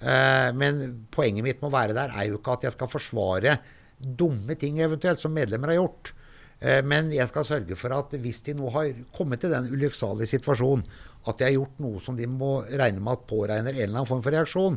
Eh, 0.00 0.50
men 0.58 0.82
poenget 1.14 1.46
mitt 1.46 1.62
med 1.62 1.70
å 1.70 1.76
være 1.76 1.96
der 1.96 2.12
er 2.12 2.30
jo 2.30 2.40
ikke 2.40 2.56
at 2.58 2.66
jeg 2.66 2.76
skal 2.76 2.90
forsvare 2.92 3.56
dumme 3.96 4.56
ting 4.60 4.80
eventuelt 4.84 5.22
som 5.22 5.34
medlemmer 5.34 5.72
har 5.72 5.80
gjort. 5.80 6.12
Eh, 6.60 6.82
men 6.84 7.12
jeg 7.14 7.28
skal 7.30 7.46
sørge 7.48 7.78
for 7.78 7.94
at 7.96 8.16
hvis 8.20 8.42
de 8.48 8.56
nå 8.58 8.72
har 8.74 8.90
kommet 9.16 9.44
til 9.44 9.54
den 9.54 9.68
ulykksalige 9.72 10.34
situasjonen 10.36 10.84
at 11.26 11.38
de 11.38 11.48
har 11.48 11.56
gjort 11.56 11.78
noe 11.82 12.00
som 12.02 12.16
de 12.18 12.26
må 12.30 12.58
regne 12.70 13.02
med 13.02 13.18
at 13.18 13.28
påregner 13.28 13.72
en 13.74 13.80
eller 13.80 13.94
annen 13.98 14.08
form 14.08 14.22
for 14.24 14.34
reaksjon, 14.34 14.76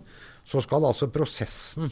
så 0.50 0.64
skal 0.66 0.88
altså 0.88 1.12
prosessen 1.14 1.92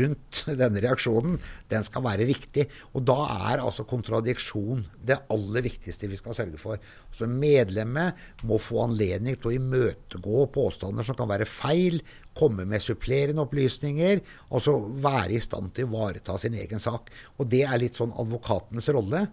rundt 0.00 0.42
denne 0.60 0.82
reaksjonen, 0.84 1.38
den 1.70 1.86
skal 1.86 2.04
være 2.04 2.26
riktig. 2.28 2.66
Og 2.92 3.04
da 3.08 3.16
er 3.48 3.62
altså 3.64 3.86
kontradiksjon 3.88 4.84
det 5.08 5.18
aller 5.32 5.64
viktigste 5.64 6.10
vi 6.10 6.18
skal 6.20 6.36
sørge 6.36 6.60
for. 6.60 6.80
Så 7.14 7.28
medlemmet 7.30 8.18
må 8.48 8.60
få 8.62 8.84
anledning 8.84 9.38
til 9.38 9.52
å 9.52 9.56
imøtegå 9.58 10.46
påstander 10.54 11.06
som 11.06 11.18
kan 11.18 11.30
være 11.30 11.48
feil, 11.48 12.00
komme 12.38 12.68
med 12.70 12.84
supplerende 12.84 13.42
opplysninger, 13.42 14.22
altså 14.54 14.78
være 15.02 15.34
i 15.38 15.42
stand 15.42 15.74
til 15.74 15.88
å 15.88 15.92
ivareta 15.92 16.38
sin 16.38 16.54
egen 16.58 16.82
sak. 16.82 17.10
Og 17.38 17.50
det 17.50 17.64
er 17.66 17.80
litt 17.82 17.98
sånn 17.98 18.14
advokatenes 18.14 18.90
rolle. 18.94 19.26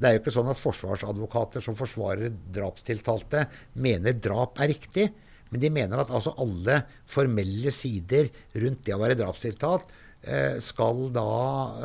Det 0.00 0.08
er 0.08 0.16
jo 0.16 0.22
ikke 0.22 0.32
sånn 0.32 0.48
at 0.48 0.60
forsvarsadvokater 0.60 1.64
som 1.64 1.76
forsvarer 1.76 2.32
drapstiltalte, 2.54 3.44
mener 3.84 4.16
drap 4.16 4.60
er 4.62 4.72
riktig. 4.72 5.10
Men 5.50 5.62
de 5.62 5.72
mener 5.74 6.02
at 6.02 6.12
altså 6.14 6.34
alle 6.40 6.82
formelle 7.10 7.72
sider 7.74 8.30
rundt 8.62 8.84
det 8.86 8.94
å 8.94 9.00
være 9.02 9.18
drapstiltalt 9.18 9.90
eh, 10.22 10.56
skal 10.62 11.08
da 11.14 11.28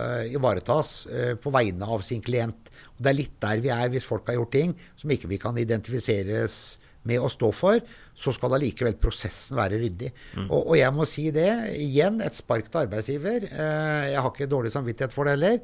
eh, 0.06 0.34
ivaretas 0.38 0.95
eh, 1.10 1.34
på 1.41 1.54
vegne 1.56 1.89
av 1.89 2.06
sin 2.06 2.23
klient. 2.25 2.71
Og 2.95 3.04
Det 3.04 3.12
er 3.12 3.19
litt 3.19 3.38
der 3.43 3.63
vi 3.63 3.73
er 3.73 3.91
hvis 3.93 4.08
folk 4.08 4.28
har 4.30 4.39
gjort 4.39 4.56
ting 4.56 4.75
som 4.95 5.13
ikke 5.13 5.32
vi 5.32 5.41
kan 5.41 5.58
identifiseres 5.62 6.78
med 7.06 7.21
å 7.21 7.30
stå 7.30 7.51
for, 7.54 7.82
så 8.17 8.34
skal 8.34 8.56
allikevel 8.58 8.95
prosessen 9.01 9.58
være 9.60 9.80
ryddig. 9.82 10.12
Mm. 10.36 10.47
Og, 10.47 10.60
og, 10.60 10.75
jeg 10.80 10.93
må 10.95 11.08
si 11.10 11.28
det, 11.34 11.49
igjen, 11.82 12.17
et 12.25 12.38
spark 12.38 12.69
til 12.71 12.82
arbeidsgiver. 12.86 13.45
Eh, 13.49 14.06
jeg 14.13 14.23
har 14.25 14.32
ikke 14.32 14.49
dårlig 14.49 14.73
samvittighet 14.73 15.13
for 15.13 15.28
det 15.28 15.36
heller. 15.36 15.60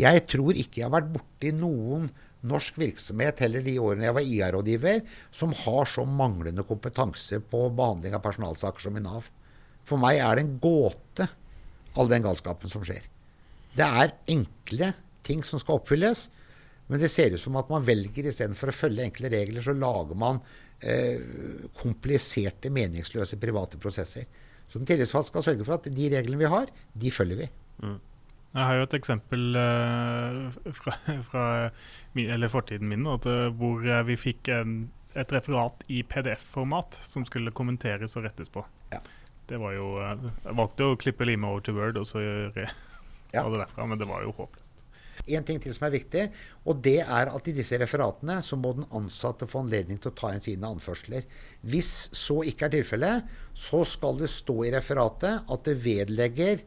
Jeg 0.00 0.24
tror 0.32 0.56
ikke 0.56 0.80
jeg 0.80 0.88
har 0.88 0.96
vært 0.96 1.12
borti 1.18 1.52
noen 1.56 2.08
norsk 2.46 2.76
virksomhet 2.78 3.40
heller 3.42 3.64
de 3.64 3.78
årene 3.80 4.06
jeg 4.06 4.16
var 4.16 4.28
IA-rådgiver, 4.28 5.02
som 5.34 5.54
har 5.64 5.88
så 5.90 6.04
manglende 6.06 6.66
kompetanse 6.68 7.40
på 7.40 7.66
behandling 7.74 8.14
av 8.16 8.24
personalsaker 8.24 8.86
som 8.86 8.98
i 8.98 9.02
Nav. 9.02 9.30
For 9.86 10.00
meg 10.02 10.20
er 10.20 10.36
det 10.36 10.44
en 10.44 10.56
gåte, 10.62 11.28
all 11.96 12.10
den 12.10 12.24
galskapen 12.26 12.70
som 12.70 12.84
skjer. 12.86 13.04
Det 13.76 13.86
er 13.86 14.14
enkle 14.32 14.92
ting 15.26 15.42
som 15.46 15.60
skal 15.62 15.80
oppfylles. 15.80 16.28
Men 16.86 17.02
det 17.02 17.10
ser 17.10 17.34
ut 17.34 17.42
som 17.42 17.56
at 17.58 17.70
man 17.72 17.84
velger 17.84 18.28
istedenfor 18.30 18.70
å 18.70 18.76
følge 18.76 19.06
enkle 19.08 19.30
regler, 19.32 19.64
så 19.64 19.74
lager 19.74 20.18
man 20.18 20.38
eh, 20.80 21.18
kompliserte, 21.80 22.70
meningsløse 22.70 23.38
private 23.42 23.80
prosesser. 23.82 24.28
Så 24.70 24.78
den 24.78 24.86
tillitsvalgte 24.88 25.32
skal 25.32 25.46
sørge 25.48 25.66
for 25.66 25.78
at 25.78 25.88
de 25.90 26.10
reglene 26.12 26.38
vi 26.40 26.50
har, 26.50 26.70
de 26.94 27.10
følger 27.14 27.42
vi. 27.42 27.48
Mm. 27.82 27.98
Jeg 28.56 28.64
har 28.64 28.78
jo 28.78 28.84
et 28.86 28.96
eksempel 28.96 29.58
uh, 29.60 30.70
fra, 30.78 30.94
fra 31.28 31.44
min, 32.16 32.48
fortiden 32.48 32.88
min 32.88 33.04
at, 33.12 33.28
uh, 33.28 33.50
hvor 33.52 33.84
uh, 33.84 34.00
vi 34.08 34.16
fikk 34.16 34.48
en, 34.54 34.78
et 35.16 35.32
referat 35.36 35.84
i 35.92 36.00
PDF-format 36.08 36.96
som 37.04 37.26
skulle 37.28 37.52
kommenteres 37.56 38.16
og 38.16 38.24
rettes 38.24 38.52
på. 38.52 38.64
Ja. 38.94 39.02
Det 39.46 39.60
var 39.62 39.76
jo, 39.76 39.90
Jeg 40.00 40.56
valgte 40.58 40.88
å 40.88 40.96
klippe 40.98 41.28
limet 41.28 41.46
over 41.46 41.62
til 41.62 41.76
Word 41.76 42.00
og 42.00 42.08
så 42.08 42.18
re, 42.56 42.64
ja. 43.36 43.44
det 43.44 43.60
derfra, 43.60 43.86
men 43.86 44.00
det 44.00 44.08
var 44.08 44.24
jo 44.24 44.34
håpløst 44.40 44.76
en 45.26 45.46
ting 45.46 45.58
til 45.62 45.74
som 45.74 45.86
er 45.88 45.94
viktig, 45.96 46.24
og 46.68 46.80
det 46.84 47.00
er 47.02 47.30
at 47.32 47.48
i 47.48 47.54
disse 47.56 47.78
referatene 47.80 48.38
så 48.44 48.58
må 48.60 48.74
den 48.76 48.86
ansatte 48.94 49.48
få 49.50 49.64
anledning 49.64 49.98
til 50.02 50.12
å 50.12 50.16
ta 50.18 50.32
inn 50.34 50.44
sine 50.44 50.68
anførsler. 50.68 51.26
Hvis 51.66 52.10
så 52.16 52.42
ikke 52.46 52.68
er 52.68 52.76
tilfellet, 52.76 53.36
så 53.56 53.82
skal 53.88 54.20
det 54.20 54.30
stå 54.32 54.58
i 54.66 54.72
referatet 54.74 55.48
at 55.52 55.68
det 55.68 55.78
vedlegger 55.84 56.62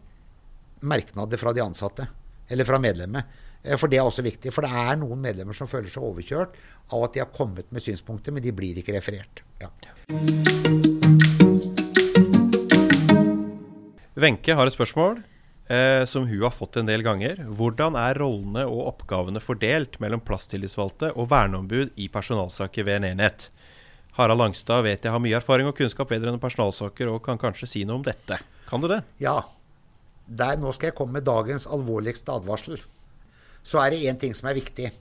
merknader 0.82 1.42
fra 1.42 1.54
de 1.54 1.64
ansatte, 1.64 2.08
eller 2.48 2.68
fra 2.68 2.80
medlemmet. 2.82 3.26
Eh, 3.64 3.78
for 3.78 3.92
det 3.92 4.00
er 4.00 4.08
også 4.08 4.26
viktig. 4.26 4.54
For 4.56 4.66
det 4.66 4.72
er 4.72 5.00
noen 5.00 5.20
medlemmer 5.22 5.58
som 5.58 5.70
føler 5.70 5.92
seg 5.92 6.06
overkjørt 6.06 6.56
av 6.94 7.06
at 7.06 7.16
de 7.16 7.24
har 7.24 7.34
kommet 7.36 7.70
med 7.74 7.84
synspunkter, 7.84 8.36
men 8.36 8.46
de 8.46 8.56
blir 8.56 8.80
ikke 8.80 8.96
referert. 8.98 9.44
Ja. 9.62 9.72
Wenche 14.20 14.56
har 14.56 14.68
et 14.68 14.76
spørsmål 14.76 15.22
eh, 15.72 16.04
som 16.10 16.26
hun 16.28 16.44
har 16.44 16.56
fått 16.56 16.80
en 16.80 16.90
del 16.90 17.04
ganger. 17.06 17.44
Hvordan 17.56 17.96
er 18.00 18.20
rollene 18.20 18.66
og 18.68 18.88
oppgavene 18.96 19.44
fordelt 19.44 20.00
mellom 20.04 20.24
plasstillitsvalgte 20.26 21.14
og 21.16 21.30
verneombud 21.32 21.96
i 21.96 22.10
personalsaker 22.12 22.88
ved 22.88 23.00
en 23.00 23.12
enhet? 23.14 23.48
Harald 24.18 24.42
Langstad 24.42 24.84
vet 24.84 25.06
jeg 25.06 25.14
har 25.14 25.22
mye 25.24 25.38
erfaring 25.38 25.70
og 25.70 25.78
kunnskap 25.78 26.10
vedrørende 26.12 26.42
personalsaker, 26.44 27.08
og 27.14 27.24
kan 27.24 27.40
kanskje 27.40 27.70
si 27.70 27.86
noe 27.88 28.02
om 28.02 28.04
dette. 28.04 28.42
Kan 28.68 28.84
du 28.84 28.90
det? 28.92 29.04
Ja. 29.24 29.40
Der, 30.30 30.58
nå 30.62 30.72
skal 30.76 30.92
jeg 30.92 30.98
komme 31.00 31.18
med 31.18 31.28
dagens 31.28 31.66
alvorligste 31.68 32.36
advarsel. 32.38 32.80
Så 33.66 33.82
er 33.82 33.94
det 33.94 34.04
én 34.08 34.20
ting 34.22 34.36
som 34.38 34.50
er 34.50 34.60
viktig. 34.60 34.92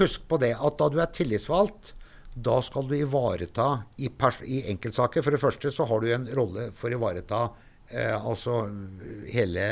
Husk 0.00 0.26
på 0.28 0.40
det 0.42 0.54
at 0.58 0.80
da 0.80 0.88
du 0.90 0.98
er 1.02 1.12
tillitsvalgt, 1.14 1.94
da 2.34 2.58
skal 2.66 2.88
du 2.90 2.96
ivareta 2.98 3.68
i, 4.02 4.10
i 4.10 4.64
enkeltsaker. 4.72 5.22
For 5.22 5.34
det 5.34 5.42
første 5.42 5.70
så 5.70 5.86
har 5.86 6.02
du 6.02 6.10
en 6.10 6.26
rolle 6.34 6.72
for 6.74 6.90
å 6.90 6.98
ivareta 6.98 7.44
Eh, 7.88 8.26
altså 8.26 8.64
hele 9.28 9.64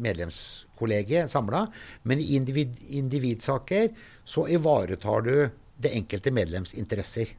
medlemskollegiet 0.00 1.30
samla. 1.30 1.66
Men 2.08 2.20
i 2.20 2.34
individ, 2.36 2.78
individsaker 2.88 3.90
så 4.24 4.46
ivaretar 4.48 5.26
du 5.26 5.34
det 5.82 5.92
enkelte 5.98 6.32
medlems 6.32 6.74
interesser. 6.74 7.34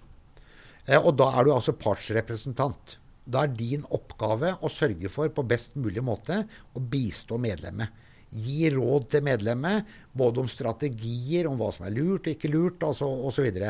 Eh, 0.86 1.00
og 1.00 1.18
da 1.18 1.32
er 1.34 1.48
du 1.48 1.54
altså 1.56 1.74
partsrepresentant. 1.74 2.98
Da 3.24 3.46
er 3.46 3.54
din 3.56 3.86
oppgave 3.96 4.56
å 4.60 4.72
sørge 4.72 5.12
for 5.12 5.32
på 5.32 5.46
best 5.48 5.78
mulig 5.80 6.04
måte 6.04 6.42
å 6.76 6.82
bistå 6.82 7.40
medlemmet. 7.42 7.92
Gi 8.34 8.68
råd 8.74 9.08
til 9.14 9.24
medlemmet 9.26 9.90
både 10.18 10.42
om 10.44 10.50
strategier, 10.50 11.48
om 11.48 11.60
hva 11.60 11.70
som 11.74 11.86
er 11.88 11.96
lurt 11.96 12.28
og 12.28 12.34
ikke 12.34 12.52
lurt, 12.52 12.84
altså, 12.84 13.08
osv. 13.30 13.62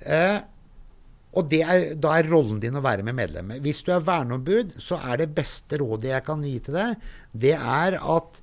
Eh, 0.00 0.38
og 1.32 1.54
er, 1.56 1.94
Da 1.96 2.16
er 2.18 2.28
rollen 2.30 2.60
din 2.62 2.76
å 2.78 2.84
være 2.84 3.04
med 3.04 3.16
medlemmet. 3.18 3.62
Hvis 3.64 3.82
du 3.84 3.92
er 3.92 4.04
verneombud, 4.04 4.76
så 4.80 5.00
er 5.00 5.22
det 5.22 5.32
beste 5.34 5.80
rådet 5.82 6.12
jeg 6.12 6.26
kan 6.28 6.44
gi 6.46 6.58
til 6.62 6.78
deg, 6.78 7.08
det 7.32 7.56
er 7.56 7.98
at 7.98 8.42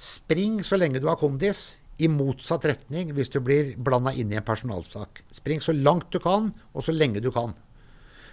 spring 0.00 0.62
så 0.64 0.80
lenge 0.80 1.00
du 1.00 1.08
har 1.08 1.20
kondis, 1.20 1.76
i 2.00 2.08
motsatt 2.08 2.64
retning 2.64 3.10
hvis 3.16 3.28
du 3.32 3.40
blir 3.44 3.74
blanda 3.76 4.12
inn 4.16 4.30
i 4.32 4.38
en 4.38 4.46
personalsak. 4.46 5.22
Spring 5.36 5.60
så 5.60 5.74
langt 5.76 6.08
du 6.14 6.20
kan, 6.22 6.50
og 6.72 6.86
så 6.86 6.94
lenge 6.96 7.20
du 7.20 7.30
kan. 7.34 7.52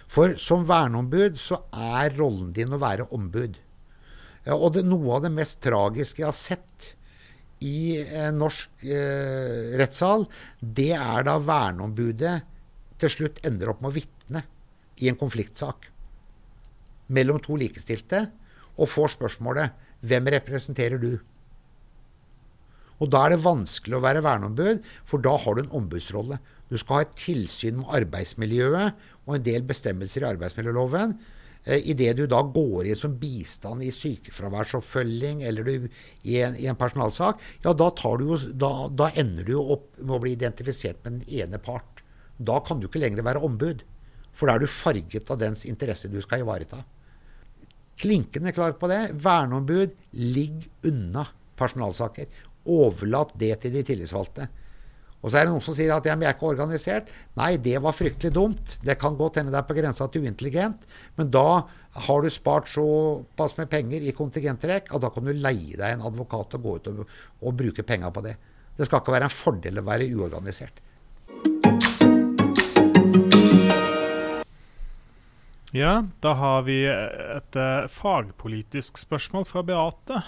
For 0.08 0.36
som 0.40 0.64
verneombud 0.68 1.36
så 1.40 1.60
er 1.72 2.14
rollen 2.16 2.52
din 2.56 2.72
å 2.72 2.80
være 2.80 3.10
ombud. 3.14 3.58
Og 4.48 4.70
det, 4.72 4.84
noe 4.88 5.18
av 5.18 5.26
det 5.26 5.32
mest 5.34 5.60
tragiske 5.64 6.22
jeg 6.22 6.28
har 6.30 6.36
sett 6.36 6.92
i 7.64 7.98
en 7.98 8.38
norsk 8.40 8.86
eh, 8.86 9.74
rettssal, 9.76 10.24
det 10.60 10.92
er 10.96 11.26
da 11.26 11.36
verneombudet 11.42 12.36
til 12.98 13.12
slutt 13.12 13.42
ender 13.46 13.72
opp 13.72 13.82
med 13.82 13.90
å 13.90 13.96
vitne 13.98 14.44
i 15.02 15.10
en 15.10 15.18
konfliktsak 15.18 15.90
mellom 17.14 17.40
to 17.42 17.56
likestilte, 17.58 18.26
og 18.78 18.88
får 18.88 19.16
spørsmålet 19.16 19.72
'Hvem 20.04 20.30
representerer 20.30 20.98
du?' 21.02 21.18
Og 23.00 23.10
Da 23.10 23.26
er 23.26 23.30
det 23.30 23.44
vanskelig 23.44 23.94
å 23.94 24.02
være 24.02 24.22
verneombud, 24.22 24.82
for 25.04 25.18
da 25.22 25.36
har 25.36 25.54
du 25.54 25.62
en 25.62 25.76
ombudsrolle. 25.82 26.38
Du 26.68 26.76
skal 26.76 26.98
ha 26.98 27.06
et 27.06 27.18
tilsyn 27.18 27.80
med 27.80 27.92
arbeidsmiljøet 28.02 29.04
og 29.26 29.36
en 29.36 29.44
del 29.44 29.64
bestemmelser 29.68 30.24
i 30.24 30.30
arbeidsmiljøloven. 30.30 31.14
Eh, 31.64 31.90
Idet 31.92 32.16
du 32.18 32.26
da 32.30 32.42
går 32.44 32.90
inn 32.90 32.98
som 32.98 33.16
bistand 33.20 33.84
i 33.84 33.92
sykefraværsoppfølging 33.94 35.44
eller 35.48 35.66
du, 35.66 35.88
i, 36.22 36.38
en, 36.42 36.56
i, 36.56 36.68
en, 36.68 36.78
personalsak, 36.78 37.40
ja, 37.64 37.72
da, 37.72 37.90
jo, 38.20 38.38
da, 38.52 38.72
da 38.92 39.10
ender 39.18 39.48
du 39.48 39.56
opp 39.58 39.90
med 40.00 40.16
å 40.16 40.20
bli 40.22 40.34
identifisert 40.36 41.00
med 41.04 41.20
den 41.20 41.40
ene 41.42 41.60
part. 41.62 42.04
Da 42.38 42.60
kan 42.64 42.80
du 42.80 42.86
ikke 42.88 43.02
lenger 43.02 43.26
være 43.26 43.42
ombud. 43.44 43.82
For 44.38 44.46
da 44.46 44.54
er 44.54 44.62
du 44.62 44.70
farget 44.70 45.32
av 45.34 45.40
dens 45.40 45.64
interesse 45.66 46.10
du 46.12 46.20
skal 46.22 46.44
ivareta. 46.44 46.84
Klinkende 47.98 48.52
klar 48.54 48.76
på 48.78 48.86
det. 48.90 49.00
Verneombud, 49.18 49.96
ligg 50.14 50.68
unna 50.86 51.24
personalsaker. 51.58 52.28
Overlat 52.70 53.32
det 53.40 53.56
til 53.64 53.74
de 53.74 53.82
tillitsvalgte. 53.88 54.46
Og 55.18 55.32
så 55.32 55.40
er 55.40 55.48
det 55.48 55.52
noen 55.52 55.64
som 55.64 55.74
sier 55.74 55.90
at 55.90 56.06
jeg 56.06 56.14
er 56.14 56.30
ikke 56.36 56.52
organisert. 56.52 57.08
Nei, 57.38 57.56
det 57.62 57.76
var 57.82 57.96
fryktelig 57.96 58.30
dumt. 58.36 58.76
Det 58.86 58.94
kan 59.00 59.16
godt 59.18 59.40
hende 59.40 59.50
det 59.50 59.58
er 59.58 59.66
på 59.66 59.74
grensa 59.78 60.06
til 60.06 60.26
uintelligent, 60.26 60.84
men 61.18 61.32
da 61.34 61.64
har 61.98 62.22
du 62.22 62.30
spart 62.30 62.70
såpass 62.70 63.56
med 63.58 63.70
penger 63.72 64.04
i 64.06 64.14
kontingenttrekk 64.14 64.92
at 64.94 65.02
da 65.02 65.10
kan 65.10 65.26
du 65.26 65.32
leie 65.34 65.74
deg 65.74 65.96
en 65.96 66.04
advokat 66.06 66.54
og 66.54 66.62
gå 66.62 66.76
ut 66.78 66.90
og, 66.92 67.02
og 67.42 67.58
bruke 67.58 67.82
penga 67.86 68.12
på 68.14 68.22
det. 68.28 68.36
Det 68.78 68.86
skal 68.86 69.02
ikke 69.02 69.16
være 69.16 69.26
en 69.26 69.34
fordel 69.34 69.80
å 69.80 69.88
være 69.88 70.06
uorganisert. 70.14 70.84
Ja, 75.76 76.04
da 76.24 76.32
har 76.38 76.62
vi 76.64 76.78
et 76.88 77.58
uh, 77.58 77.88
fagpolitisk 77.92 78.96
spørsmål 79.02 79.44
fra 79.50 79.60
Beate. 79.66 80.22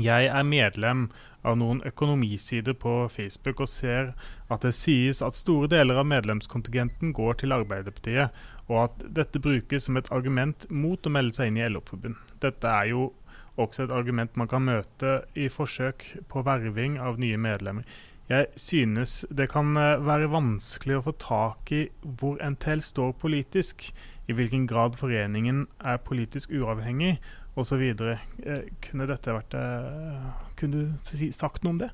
Jeg 0.00 0.26
er 0.32 0.48
medlem 0.48 1.06
av 1.46 1.58
noen 1.60 1.82
økonomisider 1.86 2.74
på 2.78 2.94
Facebook 3.12 3.62
og 3.64 3.70
ser 3.70 4.10
at 4.52 4.66
det 4.66 4.74
sies 4.76 5.22
at 5.24 5.36
store 5.36 5.70
deler 5.72 6.00
av 6.02 6.08
medlemskontingenten 6.10 7.14
går 7.16 7.40
til 7.42 7.54
Arbeiderpartiet, 7.56 8.34
og 8.66 8.82
at 8.88 9.06
dette 9.20 9.42
brukes 9.42 9.86
som 9.86 9.98
et 10.00 10.10
argument 10.14 10.66
mot 10.70 11.06
å 11.06 11.12
melde 11.14 11.38
seg 11.38 11.52
inn 11.52 11.60
i 11.60 11.68
LO-forbund. 11.70 12.18
Dette 12.42 12.72
er 12.72 12.90
jo 12.90 13.12
også 13.56 13.86
et 13.86 13.94
argument 13.94 14.36
man 14.36 14.50
kan 14.50 14.66
møte 14.66 15.20
i 15.38 15.48
forsøk 15.52 16.04
på 16.28 16.42
verving 16.46 16.98
av 17.00 17.20
nye 17.22 17.38
medlemmer. 17.40 17.86
Jeg 18.26 18.48
synes 18.58 19.20
det 19.30 19.46
kan 19.52 19.76
eh, 19.78 20.02
være 20.02 20.32
vanskelig 20.32 20.98
å 20.98 21.04
få 21.06 21.12
tak 21.22 21.70
i 21.70 21.84
hvor 22.18 22.40
NTL 22.42 22.82
står 22.82 23.14
politisk 23.22 23.86
i 24.26 24.34
hvilken 24.34 24.66
grad 24.66 24.98
foreningen 24.98 25.68
er 25.78 26.02
politisk 26.02 26.50
uavhengig 26.50 27.20
osv. 27.56 27.82
Eh, 27.82 28.68
kunne 28.84 29.08
dette 29.08 29.34
vært 29.34 29.56
eh, 29.56 30.26
Kunne 30.58 30.84
du 30.84 31.30
sagt 31.34 31.64
noe 31.64 31.76
om 31.76 31.80
det? 31.80 31.90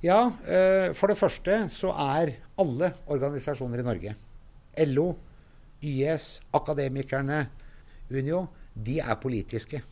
Ja, 0.00 0.30
eh, 0.48 0.90
for 0.96 1.12
det 1.12 1.18
første 1.20 1.58
så 1.72 1.92
er 1.92 2.38
alle 2.60 2.94
organisasjoner 3.12 3.82
i 3.82 3.86
Norge, 3.86 4.14
LO, 4.88 5.10
YS, 5.84 6.32
Akademikerne, 6.56 7.42
Unio, 8.10 8.46
de 8.72 8.96
er 9.04 9.18
politiske. 9.20 9.82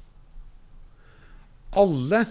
Alle 1.77 2.23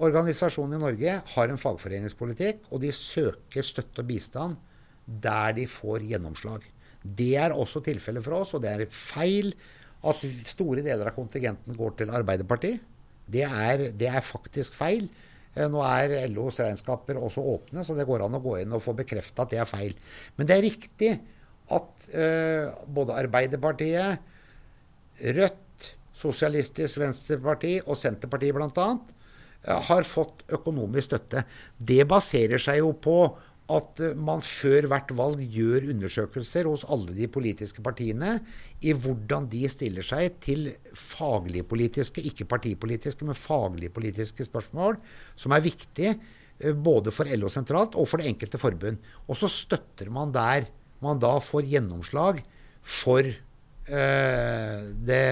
organisasjoner 0.00 0.78
i 0.78 0.84
Norge 0.86 1.16
har 1.34 1.52
en 1.52 1.60
fagforeningspolitikk, 1.60 2.64
og 2.72 2.80
de 2.84 2.92
søker 2.96 3.66
støtte 3.66 4.00
og 4.00 4.08
bistand 4.08 4.56
der 5.04 5.52
de 5.58 5.66
får 5.68 6.06
gjennomslag. 6.08 6.64
Det 7.04 7.34
er 7.40 7.52
også 7.52 7.82
tilfellet 7.84 8.24
for 8.24 8.40
oss, 8.40 8.54
og 8.56 8.64
det 8.64 8.72
er 8.72 8.92
feil 8.92 9.52
at 10.00 10.22
store 10.48 10.84
deler 10.84 11.10
av 11.10 11.16
kontingenten 11.16 11.76
går 11.76 11.98
til 11.98 12.12
Arbeiderpartiet. 12.16 12.80
Det 13.30 13.44
er, 13.46 13.90
det 13.94 14.08
er 14.10 14.24
faktisk 14.24 14.78
feil. 14.78 15.04
Eh, 15.54 15.66
nå 15.70 15.82
er 15.84 16.14
LOs 16.32 16.60
regnskaper 16.62 17.18
også 17.20 17.44
åpne, 17.52 17.84
så 17.86 17.96
det 17.98 18.06
går 18.08 18.24
an 18.26 18.38
å 18.38 18.42
gå 18.42 18.56
inn 18.62 18.74
og 18.76 18.82
få 18.84 18.94
bekrefta 18.98 19.44
at 19.44 19.54
det 19.54 19.60
er 19.62 19.68
feil. 19.68 19.94
Men 20.38 20.48
det 20.48 20.56
er 20.56 20.66
riktig 20.66 21.12
at 21.70 22.06
uh, 22.10 22.72
både 22.90 23.14
Arbeiderpartiet, 23.20 24.30
Rødt, 25.36 25.90
Sosialistisk 26.16 26.98
Venstreparti 26.98 27.76
og 27.84 27.94
Senterpartiet 28.00 28.56
bl.a. 28.56 28.88
Uh, 29.62 29.76
har 29.86 30.08
fått 30.08 30.42
økonomisk 30.50 31.12
støtte. 31.12 31.44
Det 31.78 32.02
baserer 32.10 32.58
seg 32.58 32.80
jo 32.80 32.90
på 32.98 33.20
at 33.76 34.02
eh, 34.02 34.16
man 34.18 34.42
før 34.44 34.88
hvert 34.90 35.12
valg 35.16 35.42
gjør 35.54 35.88
undersøkelser 35.92 36.68
hos 36.70 36.84
alle 36.90 37.14
de 37.16 37.28
politiske 37.30 37.82
partiene 37.84 38.36
i 38.80 38.94
hvordan 38.96 39.48
de 39.52 39.62
stiller 39.70 40.06
seg 40.06 40.38
til 40.44 40.68
faglige 40.96 41.66
politiske, 41.68 42.24
ikke 42.24 42.48
partipolitiske, 42.50 43.26
men 43.26 43.38
faglige 43.38 43.92
politiske 43.94 44.46
spørsmål 44.46 44.98
som 45.38 45.56
er 45.56 45.66
viktige 45.66 46.14
eh, 46.14 46.74
både 46.74 47.14
for 47.14 47.30
LO 47.30 47.52
sentralt 47.52 47.96
og 47.98 48.08
for 48.10 48.22
det 48.22 48.30
enkelte 48.32 48.60
forbund. 48.60 49.00
Og 49.28 49.38
så 49.38 49.50
støtter 49.50 50.12
man 50.12 50.34
der 50.34 50.68
man 51.00 51.20
da 51.20 51.38
får 51.40 51.68
gjennomslag 51.70 52.42
for 52.84 53.24
det 53.90 55.24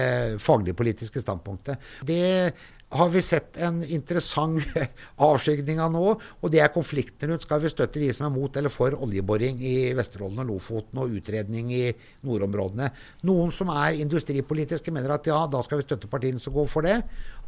faglig-politiske 0.43 1.21
standpunktet. 1.23 1.79
Det 2.03 2.19
har 2.89 3.09
vi 3.09 3.21
sett 3.21 3.57
en 3.61 3.83
interessant 3.85 4.65
avskygning 5.29 5.79
av 5.81 5.91
nå. 5.93 6.03
Og 6.17 6.51
det 6.51 6.61
er 6.63 6.71
konflikten 6.73 7.29
rundt 7.29 7.45
skal 7.45 7.61
vi 7.61 7.69
støtte 7.69 8.01
de 8.01 8.09
som 8.15 8.25
er 8.25 8.33
mot 8.33 8.57
eller 8.57 8.73
for 8.73 8.95
oljeboring 8.97 9.61
i 9.61 9.75
Vesterålen 9.97 10.41
og 10.41 10.49
Lofoten 10.49 11.01
og 11.01 11.13
utredning 11.19 11.69
i 11.75 11.83
nordområdene. 12.25 12.89
Noen 13.29 13.53
som 13.55 13.69
er 13.75 13.99
industripolitiske, 14.01 14.93
mener 14.95 15.13
at 15.19 15.29
ja, 15.29 15.43
da 15.51 15.61
skal 15.65 15.81
vi 15.81 15.85
støtte 15.85 16.09
partiene 16.09 16.41
som 16.41 16.55
går 16.55 16.69
for 16.71 16.89
det. 16.89 16.97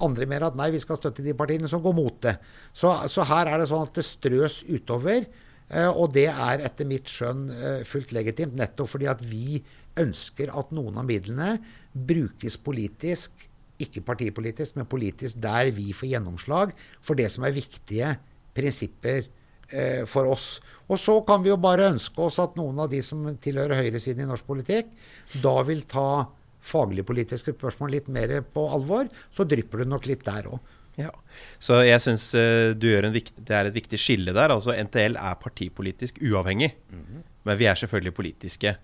Andre 0.06 0.30
mener 0.30 0.52
at 0.52 0.60
nei, 0.60 0.70
vi 0.76 0.84
skal 0.84 1.02
støtte 1.02 1.26
de 1.26 1.38
partiene 1.38 1.70
som 1.72 1.82
går 1.82 1.98
mot 1.98 2.22
det. 2.22 2.38
Så, 2.70 2.94
så 3.10 3.26
her 3.32 3.50
er 3.50 3.64
det 3.64 3.72
sånn 3.72 3.88
at 3.90 3.98
det 3.98 4.06
strøs 4.06 4.62
utover. 4.70 5.26
Eh, 5.72 5.90
og 5.90 6.12
det 6.14 6.28
er 6.30 6.62
etter 6.68 6.86
mitt 6.86 7.10
skjønn 7.10 7.48
eh, 7.56 7.84
fullt 7.88 8.14
legitimt, 8.14 8.58
nettopp 8.60 8.94
fordi 8.94 9.10
at 9.10 9.26
vi 9.26 9.62
ønsker 10.00 10.52
at 10.58 10.72
noen 10.76 11.00
av 11.02 11.08
midlene 11.10 11.56
brukes 11.92 12.58
politisk 12.62 13.48
ikke 13.82 14.04
partipolitisk, 14.06 14.76
men 14.78 14.90
politisk, 14.90 15.40
der 15.42 15.72
vi 15.74 15.92
får 15.96 16.14
gjennomslag 16.14 16.74
for 17.02 17.18
det 17.18 17.30
som 17.34 17.46
er 17.48 17.56
viktige 17.56 18.12
prinsipper 18.56 19.26
eh, 19.72 20.04
for 20.10 20.30
oss. 20.30 20.60
Og 20.92 21.00
så 21.02 21.18
kan 21.28 21.44
vi 21.44 21.52
jo 21.52 21.58
bare 21.62 21.90
ønske 21.94 22.22
oss 22.22 22.40
at 22.44 22.58
noen 22.60 22.84
av 22.84 22.92
de 22.92 23.02
som 23.06 23.24
tilhører 23.42 23.80
høyresiden 23.80 24.26
i 24.26 24.30
norsk 24.30 24.48
politikk, 24.48 24.92
da 25.44 25.56
vil 25.68 25.86
ta 25.90 26.28
faglige 26.62 27.08
politiske 27.08 27.56
spørsmål 27.56 27.96
litt 27.96 28.12
mer 28.12 28.38
på 28.54 28.68
alvor. 28.76 29.10
Så 29.34 29.48
drypper 29.50 29.82
det 29.82 29.90
nok 29.90 30.08
litt 30.10 30.26
der 30.28 30.52
òg. 30.52 30.78
Ja. 31.00 31.10
Så 31.64 31.80
jeg 31.88 32.04
syns 32.04 32.28
uh, 32.36 32.76
det 32.76 32.92
er 33.00 33.70
et 33.70 33.78
viktig 33.78 33.98
skille 33.98 34.36
der. 34.36 34.52
Altså 34.54 34.76
NTL 34.76 35.16
er 35.18 35.40
partipolitisk 35.42 36.20
uavhengig, 36.22 36.74
mm 36.92 37.00
-hmm. 37.00 37.24
men 37.48 37.58
vi 37.58 37.66
er 37.66 37.76
selvfølgelig 37.76 38.14
politiske. 38.14 38.76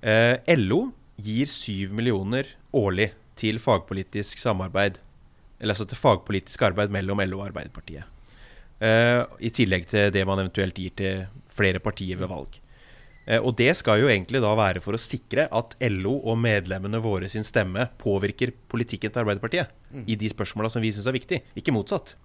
Eh, 0.00 0.56
LO 0.56 0.90
gir 1.20 1.50
7 1.50 1.92
millioner 1.92 2.48
årlig 2.72 3.10
til 3.40 3.60
fagpolitisk 3.60 4.40
samarbeid. 4.40 4.98
Eller 5.60 5.74
altså 5.74 5.88
til 5.88 6.00
fagpolitisk 6.00 6.62
arbeid 6.70 6.92
mellom 6.92 7.20
LO 7.26 7.42
og 7.42 7.50
Arbeiderpartiet. 7.50 8.08
Eh, 8.80 9.22
I 9.44 9.52
tillegg 9.52 9.86
til 9.90 10.08
det 10.14 10.24
man 10.28 10.40
eventuelt 10.40 10.78
gir 10.80 10.94
til 10.96 11.26
flere 11.52 11.82
partier 11.84 12.16
ved 12.16 12.32
valg. 12.32 12.56
Eh, 13.26 13.36
og 13.36 13.52
det 13.58 13.74
skal 13.76 14.00
jo 14.00 14.08
egentlig 14.08 14.40
da 14.40 14.54
være 14.56 14.80
for 14.80 14.96
å 14.96 15.02
sikre 15.02 15.46
at 15.52 15.76
LO 15.92 16.16
og 16.24 16.40
medlemmene 16.40 17.02
våre 17.04 17.28
sin 17.28 17.44
stemme 17.44 17.90
påvirker 18.00 18.54
politikken 18.72 19.12
til 19.12 19.22
Arbeiderpartiet 19.22 19.68
mm. 19.92 20.06
i 20.08 20.16
de 20.16 20.32
spørsmåla 20.32 20.72
som 20.72 20.80
vi 20.80 20.94
syns 20.96 21.10
er 21.10 21.18
viktig, 21.18 21.42
ikke 21.60 21.76
motsatt. 21.76 22.16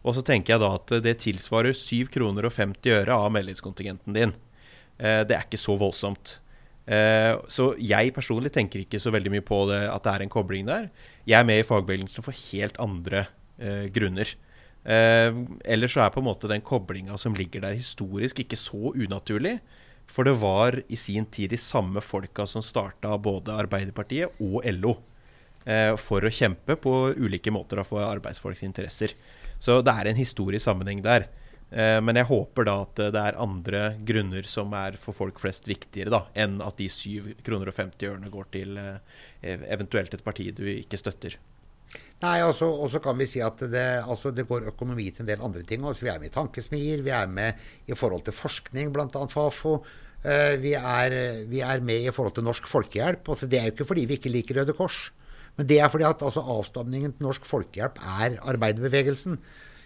Og 0.00 0.16
så 0.16 0.24
tenker 0.24 0.54
jeg 0.54 0.62
da 0.62 0.70
at 0.78 0.94
det 1.04 1.18
tilsvarer 1.20 1.76
7 1.76 2.08
kroner 2.14 2.48
og 2.48 2.56
50 2.56 3.02
øre 3.02 3.18
av 3.20 3.34
medlemskontingenten 3.36 4.16
din. 4.16 4.32
Uh, 4.96 5.20
det 5.28 5.36
er 5.36 5.44
ikke 5.44 5.60
så 5.60 5.76
voldsomt. 5.76 6.38
Eh, 6.88 7.34
så 7.52 7.72
jeg 7.78 8.14
personlig 8.16 8.52
tenker 8.54 8.82
ikke 8.82 9.00
så 9.02 9.12
veldig 9.14 9.32
mye 9.34 9.46
på 9.46 9.62
det, 9.70 9.82
at 9.90 10.06
det 10.06 10.14
er 10.14 10.24
en 10.24 10.32
kobling 10.32 10.68
der. 10.68 10.88
Jeg 11.28 11.38
er 11.40 11.48
med 11.48 11.62
i 11.62 11.66
fagbevegelsen 11.66 12.24
for 12.24 12.36
helt 12.50 12.78
andre 12.82 13.26
uh, 13.60 13.86
grunner. 13.92 14.32
Uh, 14.80 15.44
ellers 15.68 15.92
så 15.92 16.06
er 16.06 16.14
på 16.14 16.22
en 16.22 16.28
måte 16.30 16.48
den 16.48 16.64
koblinga 16.64 17.18
som 17.20 17.36
ligger 17.36 17.66
der 17.66 17.76
historisk, 17.76 18.40
ikke 18.40 18.58
så 18.58 18.94
unaturlig. 18.96 19.58
For 20.10 20.26
det 20.26 20.34
var 20.40 20.80
i 20.90 20.98
sin 20.98 21.28
tid 21.30 21.52
de 21.52 21.60
samme 21.60 22.02
folka 22.02 22.48
som 22.48 22.64
starta 22.64 23.12
både 23.20 23.54
Arbeiderpartiet 23.54 24.40
og 24.42 24.64
LO 24.66 24.96
for 26.00 26.24
å 26.24 26.32
kjempe 26.32 26.72
på 26.80 26.90
ulike 27.20 27.52
måter 27.52 27.78
for 27.86 28.02
arbeidsfolks 28.02 28.64
interesser. 28.66 29.12
Så 29.62 29.76
det 29.84 29.92
er 29.92 30.08
en 30.08 30.18
historisk 30.18 30.64
sammenheng 30.64 31.02
der. 31.04 31.28
Eh, 31.70 31.98
men 32.02 32.18
jeg 32.18 32.26
håper 32.26 32.66
da 32.66 32.74
at 32.82 33.02
det 33.14 33.20
er 33.20 33.38
andre 33.38 33.82
grunner 34.06 34.46
som 34.50 34.72
er 34.74 34.96
for 34.98 35.16
folk 35.16 35.38
flest 35.42 35.68
viktigere 35.70 36.10
da, 36.10 36.24
enn 36.34 36.58
at 36.64 36.80
de 36.80 36.88
7 36.90 37.36
kroner 37.46 37.70
og 37.70 37.78
50 37.78 38.10
ørene 38.10 38.32
går 38.32 38.50
til 38.56 38.80
eh, 38.80 38.98
eventuelt 39.70 40.16
et 40.16 40.26
parti 40.26 40.48
du 40.56 40.64
ikke 40.66 40.98
støtter. 40.98 41.38
Nei, 42.20 42.36
Og 42.44 42.52
så 42.92 43.00
kan 43.02 43.16
vi 43.16 43.26
si 43.30 43.40
at 43.40 43.62
det, 43.72 43.86
altså 44.04 44.30
det, 44.34 44.44
går 44.46 44.68
økonomi 44.74 45.08
til 45.08 45.24
en 45.24 45.30
del 45.30 45.46
andre 45.46 45.62
ting. 45.66 45.86
Altså 45.88 46.04
vi 46.04 46.10
er 46.12 46.18
med 46.20 46.28
i 46.28 46.34
tankesmier, 46.34 47.00
vi 47.06 47.14
er 47.16 47.30
med 47.30 47.88
i 47.88 47.96
forhold 47.96 48.26
til 48.26 48.36
forskning, 48.36 48.92
bl.a. 48.92 49.22
Fafo. 49.30 49.78
Vi, 50.20 50.74
er, 50.76 51.16
vi, 51.48 51.62
er, 51.64 51.80
med 51.80 52.04
i 52.04 52.12
forhold 52.12 52.34
til 52.36 52.44
Norsk 52.44 52.68
Folkehjelp. 52.68 53.24
Altså 53.24 53.48
det 53.48 53.56
er 53.56 53.70
jo 53.70 53.72
ikke 53.72 53.88
fordi 53.88 54.04
vi 54.04 54.18
ikke 54.20 54.34
liker 54.34 54.60
Røde 54.60 54.76
Kors. 54.76 54.98
Men 55.56 55.70
det 55.72 55.80
er 55.80 55.88
fordi 55.88 56.04
at 56.04 56.20
altså, 56.20 56.44
avstamningen 56.44 57.16
til 57.16 57.24
Norsk 57.24 57.48
Folkehjelp 57.48 57.96
er 58.20 58.36
arbeiderbevegelsen. 58.52 59.40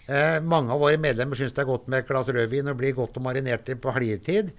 Eh, 0.04 0.38
mange 0.44 0.72
av 0.74 0.82
våre 0.82 1.00
medlemmer 1.00 1.38
syns 1.38 1.54
det 1.56 1.62
er 1.62 1.70
godt 1.70 1.86
med 1.88 2.02
et 2.02 2.08
glass 2.08 2.28
rødvin 2.28 2.68
og 2.68 2.80
blir 2.80 2.96
godt 2.96 3.16
og 3.16 3.24
marinert 3.24 3.68
på 3.80 3.94
helgetid. 3.96 4.50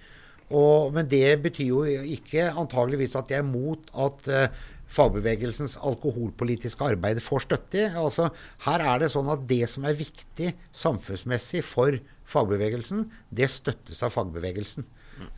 Og, 0.46 0.92
men 0.94 1.06
det 1.10 1.38
betyr 1.42 1.68
jo 1.70 1.82
ikke 1.86 2.48
antageligvis 2.52 3.16
at 3.18 3.30
jeg 3.30 3.42
er 3.42 3.46
mot 3.46 3.90
at 4.06 4.28
eh, 4.30 4.64
fagbevegelsens 4.90 5.76
alkoholpolitiske 5.86 6.86
arbeid 6.86 7.20
får 7.22 7.46
støtte. 7.46 7.88
Altså, 7.98 8.30
her 8.66 8.84
er 8.86 9.02
det 9.02 9.10
sånn 9.14 9.30
at 9.32 9.42
det 9.50 9.64
som 9.70 9.86
er 9.86 9.98
viktig 9.98 10.52
samfunnsmessig 10.74 11.64
for 11.66 11.98
fagbevegelsen, 12.26 13.04
det 13.34 13.50
støttes 13.54 14.02
av 14.06 14.14
fagbevegelsen. 14.14 14.86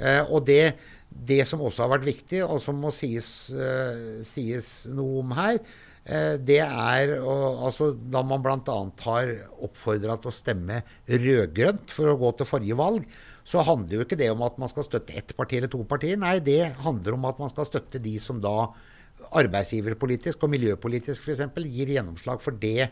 Eh, 0.01 0.23
og 0.25 0.45
det, 0.49 0.75
det, 1.09 1.43
som 1.49 1.61
også 1.65 1.85
har 1.85 1.97
vært 1.97 2.09
viktig, 2.09 2.43
og 2.45 2.61
som 2.65 2.81
må 2.81 2.91
sies, 2.93 3.29
uh, 3.55 4.19
sies 4.27 4.89
noe 4.91 5.21
om 5.23 5.37
her, 5.37 5.61
Eh, 5.61 5.88
det 6.09 6.63
er 6.65 7.11
altså, 7.21 7.91
da 7.93 8.23
man 8.25 8.41
bl.a. 8.41 8.77
har 9.05 9.33
oppfordra 9.67 10.15
til 10.17 10.31
å 10.31 10.33
stemme 10.33 10.79
rød-grønt 11.05 11.93
for 11.93 12.09
å 12.09 12.17
gå 12.17 12.31
til 12.39 12.49
forrige 12.49 12.79
valg, 12.81 13.05
så 13.49 13.61
handler 13.65 13.99
jo 13.99 14.05
ikke 14.07 14.17
det 14.21 14.31
om 14.33 14.41
at 14.45 14.57
man 14.61 14.71
skal 14.73 14.87
støtte 14.87 15.17
ett 15.17 15.35
parti 15.37 15.59
eller 15.59 15.71
to 15.73 15.83
partier. 15.89 16.17
Nei, 16.21 16.39
det 16.45 16.75
handler 16.85 17.17
om 17.17 17.29
at 17.29 17.39
man 17.41 17.53
skal 17.53 17.69
støtte 17.69 18.01
de 18.01 18.15
som 18.21 18.41
da 18.41 18.71
arbeidsgiverpolitisk 19.39 20.43
og 20.45 20.53
miljøpolitisk 20.53 21.25
f.eks. 21.25 21.45
gir 21.65 21.95
gjennomslag 21.95 22.43
for 22.45 22.57
det 22.61 22.91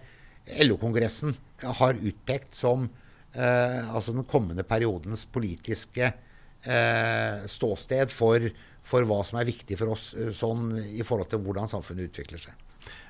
LO-kongressen 0.63 1.35
har 1.81 1.99
utpekt 1.99 2.57
som 2.57 2.87
eh, 3.33 3.95
altså 3.95 4.15
den 4.15 4.27
kommende 4.29 4.65
periodens 4.67 5.25
politiske 5.33 6.09
eh, 6.09 7.47
ståsted 7.51 8.13
for, 8.15 8.49
for, 8.87 9.09
hva 9.09 9.23
som 9.27 9.41
er 9.41 9.49
viktig 9.49 9.79
for 9.81 9.97
oss 9.97 10.13
eh, 10.15 10.33
sånn, 10.37 10.71
i 10.87 11.05
forhold 11.07 11.33
til 11.33 11.43
hvordan 11.45 11.71
samfunnet 11.73 12.13
utvikler 12.13 12.43
seg. 12.43 12.65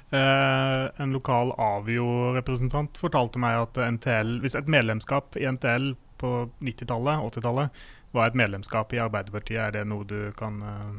Uh, 0.07 0.87
en 1.03 1.11
lokal 1.11 1.51
Avio-representant 1.59 2.99
fortalte 3.01 3.41
meg 3.43 3.59
at 3.65 3.81
NTL, 3.97 4.37
hvis 4.45 4.55
et 4.55 4.69
medlemskap 4.71 5.35
i 5.41 5.49
NTL 5.51 5.95
på 6.21 6.31
90-tallet, 6.63 7.25
80-tallet, 7.35 7.81
var 8.15 8.31
et 8.31 8.39
medlemskap 8.39 8.95
i 8.95 9.01
Arbeiderpartiet, 9.03 9.59
er 9.59 9.75
det 9.75 9.83
noe 9.91 10.07
du 10.07 10.31
kan 10.39 10.61
uh, 10.63 10.95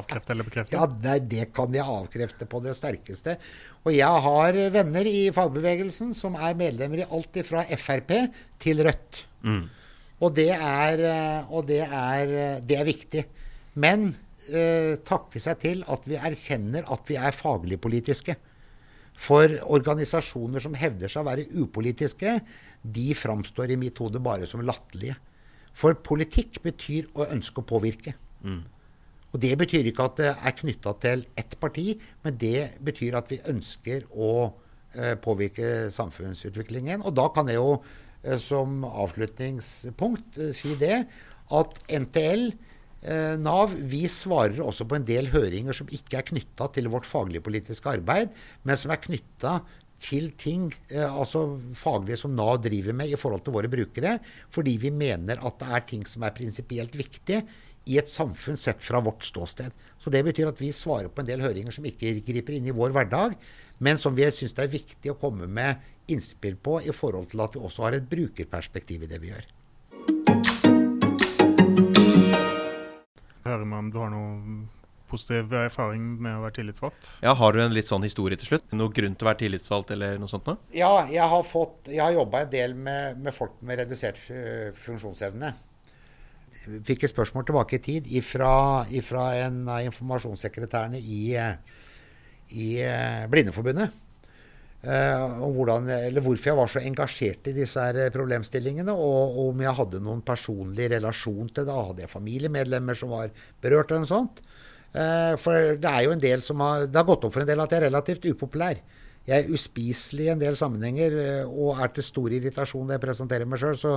avkrefte 0.00 0.34
eller 0.34 0.48
bekrefte? 0.48 0.74
Ja, 0.74 0.88
det, 0.90 1.16
det, 1.30 1.44
kan 1.54 1.70
jeg 1.74 1.86
avkrefte 1.86 2.48
på 2.50 2.62
det 2.64 2.74
sterkeste. 2.78 3.36
Og 3.84 3.94
jeg 3.94 4.24
har 4.26 4.58
venner 4.74 5.08
i 5.08 5.28
fagbevegelsen 5.34 6.10
som 6.16 6.34
er 6.34 6.58
medlemmer 6.58 7.04
i 7.04 7.06
alt 7.06 7.38
fra 7.46 7.62
Frp 7.78 8.16
til 8.62 8.82
Rødt. 8.86 9.22
Mm. 9.46 9.62
Og, 10.20 10.34
det 10.36 10.50
er, 10.52 11.04
eh, 11.08 11.54
og 11.54 11.64
det, 11.70 11.80
er, 11.86 12.34
det 12.66 12.76
er 12.76 12.88
viktig. 12.88 13.24
Men 13.80 14.10
eh, 14.50 14.94
takke 15.06 15.40
seg 15.42 15.60
til 15.62 15.82
at 15.90 16.06
vi 16.08 16.18
erkjenner 16.18 16.88
at 16.92 17.10
vi 17.10 17.18
er 17.20 17.36
faglig 17.36 17.80
politiske. 17.82 18.36
For 19.20 19.52
organisasjoner 19.68 20.62
som 20.64 20.76
hevder 20.78 21.10
seg 21.12 21.22
å 21.22 21.28
være 21.28 21.48
upolitiske, 21.60 22.38
de 22.80 23.08
framstår 23.16 23.74
i 23.74 23.80
mitt 23.80 23.98
hode 24.00 24.22
bare 24.24 24.48
som 24.48 24.62
latterlige. 24.64 25.18
For 25.76 25.96
politikk 26.04 26.62
betyr 26.64 27.10
å 27.14 27.28
ønske 27.28 27.62
å 27.62 27.68
påvirke. 27.68 28.14
Mm. 28.42 28.62
Og 29.30 29.38
Det 29.40 29.52
betyr 29.60 29.86
ikke 29.86 30.08
at 30.08 30.16
det 30.18 30.30
er 30.32 30.56
knytta 30.58 30.94
til 31.02 31.24
ett 31.38 31.54
parti, 31.60 31.92
men 32.24 32.38
det 32.40 32.80
betyr 32.82 33.18
at 33.20 33.30
vi 33.30 33.38
ønsker 33.52 34.08
å 34.10 34.30
eh, 34.94 35.14
påvirke 35.22 35.90
samfunnsutviklingen. 35.94 37.04
Og 37.06 37.14
da 37.14 37.28
kan 37.34 37.50
jeg 37.50 37.60
jo 37.60 37.76
eh, 38.24 38.40
som 38.42 38.82
avslutningspunkt 38.88 40.40
eh, 40.40 40.50
si 40.56 40.74
det 40.80 41.04
at 41.50 41.78
NTL 41.86 42.50
Nav 43.40 43.72
vi 43.88 44.02
svarer 44.12 44.58
også 44.60 44.84
på 44.84 44.98
en 44.98 45.06
del 45.08 45.30
høringer 45.32 45.72
som 45.72 45.88
ikke 45.88 46.18
er 46.18 46.26
knytta 46.28 46.66
til 46.74 46.90
vårt 46.92 47.08
faglige 47.08 47.40
politiske 47.46 47.88
arbeid, 47.88 48.34
men 48.68 48.76
som 48.76 48.92
er 48.92 49.00
knytta 49.00 49.54
til 50.00 50.30
ting 50.40 50.68
eh, 50.88 51.04
altså 51.04 51.44
faglige 51.76 52.18
som 52.22 52.34
Nav 52.36 52.58
driver 52.64 52.96
med 52.96 53.12
i 53.12 53.18
forhold 53.20 53.44
til 53.44 53.54
våre 53.56 53.70
brukere, 53.72 54.16
fordi 54.52 54.76
vi 54.80 54.92
mener 54.94 55.40
at 55.44 55.58
det 55.60 55.68
er 55.68 55.86
ting 55.92 56.06
som 56.08 56.24
er 56.24 56.36
prinsipielt 56.36 56.96
viktig 56.96 57.42
i 57.90 57.98
et 58.00 58.10
samfunn 58.10 58.58
sett 58.60 58.82
fra 58.84 59.00
vårt 59.04 59.24
ståsted. 59.26 59.72
Så 60.00 60.10
Det 60.12 60.24
betyr 60.24 60.50
at 60.50 60.60
vi 60.60 60.72
svarer 60.72 61.08
på 61.08 61.22
en 61.22 61.28
del 61.28 61.44
høringer 61.44 61.74
som 61.74 61.86
ikke 61.88 62.18
griper 62.26 62.56
inn 62.56 62.68
i 62.68 62.76
vår 62.76 62.92
hverdag, 62.96 63.36
men 63.80 64.00
som 64.00 64.16
vi 64.16 64.28
syns 64.30 64.56
det 64.56 64.66
er 64.66 64.76
viktig 64.76 65.12
å 65.12 65.20
komme 65.20 65.48
med 65.48 65.80
innspill 66.10 66.56
på 66.56 66.80
i 66.84 66.92
forhold 66.92 67.30
til 67.32 67.40
at 67.44 67.56
vi 67.56 67.64
også 67.64 67.86
har 67.86 67.96
et 67.96 68.10
brukerperspektiv 68.10 69.04
i 69.04 69.10
det 69.10 69.20
vi 69.22 69.32
gjør. 69.32 69.48
Hører 73.46 73.64
man 73.64 73.86
om 73.86 73.90
du 73.92 73.98
har 74.02 74.12
noe 74.12 74.60
positiv 75.10 75.54
erfaring 75.58 76.02
med 76.22 76.36
å 76.38 76.42
være 76.44 76.58
tillitsvalgt? 76.60 77.14
Ja, 77.24 77.34
Har 77.34 77.54
du 77.54 77.62
en 77.62 77.74
litt 77.74 77.88
sånn 77.90 78.04
historie 78.06 78.38
til 78.38 78.52
slutt? 78.52 78.68
Noe 78.76 78.92
grunn 78.94 79.16
til 79.18 79.26
å 79.26 79.30
være 79.30 79.42
tillitsvalgt 79.42 79.90
eller 79.96 80.20
noe 80.22 80.30
sånt 80.30 80.46
noe? 80.46 80.60
Ja, 80.76 80.92
jeg 81.10 81.26
har, 81.32 81.42
fått, 81.46 81.90
jeg 81.90 82.02
har 82.04 82.14
jobba 82.14 82.44
en 82.44 82.52
del 82.52 82.76
med, 82.78 83.18
med, 83.18 83.34
folk 83.34 83.58
med 83.66 83.82
redusert 83.82 84.20
funksjonsevne. 84.84 85.54
Fikk 86.60 87.06
et 87.06 87.12
spørsmål 87.12 87.46
tilbake 87.48 87.78
i 87.78 87.82
tid 87.82 88.08
ifra, 88.20 88.52
ifra 88.92 89.30
en 89.46 89.62
av 89.70 89.86
informasjonssekretærene 89.86 91.00
i, 91.00 91.22
i 92.52 92.68
eh, 92.84 93.26
Blindeforbundet. 93.32 93.94
Uh, 94.80 95.42
hvordan, 95.52 95.90
hvorfor 96.24 96.46
jeg 96.48 96.56
var 96.56 96.70
så 96.72 96.80
engasjert 96.80 97.50
i 97.50 97.52
disse 97.52 97.82
her 97.84 98.06
problemstillingene, 98.14 98.94
og, 98.94 99.34
og, 99.34 99.50
om 99.50 99.58
jeg 99.60 99.76
hadde 99.76 99.98
noen 100.00 100.22
personlig 100.24 100.86
relasjon 100.94 101.50
til 101.52 101.66
det. 101.68 101.74
Hadde 101.90 102.04
jeg 102.06 102.12
familiemedlemmer 102.14 102.96
som 102.96 103.12
var 103.12 103.28
berørt 103.60 103.92
eller 103.92 104.06
noe 104.06 104.08
sånt? 104.08 104.40
Uh, 104.94 105.36
for 105.38 105.76
det 105.76 105.90
er 105.90 106.06
jo 106.06 106.14
en 106.14 106.22
del 106.22 106.40
som 106.46 106.64
har, 106.64 106.86
det 106.88 106.96
har 106.96 107.06
gått 107.10 107.28
opp 107.28 107.36
for 107.36 107.44
en 107.44 107.50
del 107.50 107.60
at 107.60 107.76
jeg 107.76 107.82
er 107.82 107.86
relativt 107.90 108.24
upopulær. 108.32 108.80
Jeg 109.28 109.44
er 109.44 109.52
uspiselig 109.52 110.30
i 110.30 110.32
en 110.32 110.40
del 110.40 110.56
sammenhenger 110.56 111.12
og 111.44 111.76
er 111.84 111.92
til 111.92 112.06
stor 112.06 112.32
irritasjon 112.32 112.88
når 112.88 112.96
jeg 112.96 113.02
presenterer 113.04 113.46
meg 113.46 113.60
sjøl. 113.60 113.76
Så, 113.76 113.92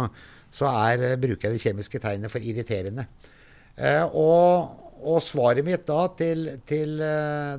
så 0.51 0.67
er, 0.67 1.15
bruker 1.15 1.47
jeg 1.47 1.55
det 1.55 1.63
kjemiske 1.63 2.01
tegnet 2.03 2.29
for 2.29 2.43
irriterende. 2.43 3.07
Og, 4.11 4.75
og, 4.99 5.17
svaret 5.23 5.65
mitt 5.65 5.87
da 5.87 6.03
til, 6.19 6.43
til 6.69 6.99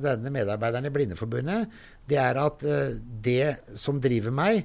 denne 0.05 0.31
medarbeideren 0.31 0.87
i 0.87 0.93
Blindeforbundet 0.93 1.73
det 2.09 2.17
er 2.21 2.39
at 2.39 2.63
eh, 2.65 2.97
det 3.25 3.77
som 3.79 3.99
driver 4.01 4.33
meg, 4.35 4.63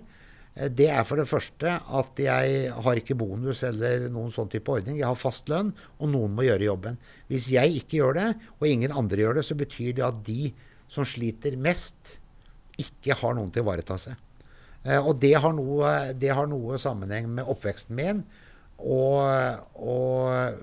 eh, 0.55 0.69
det 0.69 0.91
er 0.93 1.05
for 1.09 1.21
det 1.21 1.29
første 1.31 1.77
at 1.81 2.21
jeg 2.21 2.73
har 2.85 3.01
ikke 3.01 3.19
bonus 3.19 3.63
eller 3.67 4.09
noen 4.13 4.33
sånn 4.35 4.51
type 4.53 4.73
ordning. 4.73 4.99
Jeg 5.01 5.09
har 5.09 5.19
fast 5.19 5.49
lønn, 5.53 5.73
og 5.99 6.13
noen 6.13 6.35
må 6.37 6.47
gjøre 6.47 6.69
jobben. 6.69 6.99
Hvis 7.33 7.51
jeg 7.53 7.81
ikke 7.81 8.01
gjør 8.01 8.19
det, 8.21 8.29
og 8.59 8.69
ingen 8.69 8.97
andre 8.97 9.25
gjør 9.25 9.41
det, 9.41 9.47
så 9.49 9.57
betyr 9.59 9.97
det 9.97 10.07
at 10.07 10.21
de 10.27 10.51
som 10.91 11.07
sliter 11.07 11.57
mest, 11.61 12.19
ikke 12.81 13.17
har 13.21 13.35
noen 13.37 13.51
til 13.53 13.63
å 13.63 13.67
ivareta 13.69 13.97
seg. 14.01 14.21
Eh, 14.85 15.01
og 15.01 15.17
det 15.23 15.35
har, 15.37 15.57
noe, 15.57 15.97
det 16.17 16.33
har 16.37 16.49
noe 16.51 16.81
sammenheng 16.81 17.29
med 17.41 17.49
oppveksten 17.49 17.97
min. 17.97 18.23
Og, 18.81 19.21
og 19.77 20.63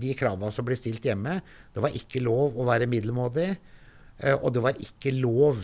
de 0.00 0.14
kravene 0.16 0.48
som 0.48 0.64
blir 0.64 0.78
stilt 0.80 1.04
hjemme. 1.04 1.34
Det 1.74 1.82
var 1.84 1.92
ikke 1.92 2.22
lov 2.24 2.56
å 2.56 2.64
være 2.64 2.88
middelmådig. 2.88 3.50
Og 4.18 4.48
det 4.50 4.62
var 4.64 4.80
ikke 4.82 5.12
lov 5.14 5.60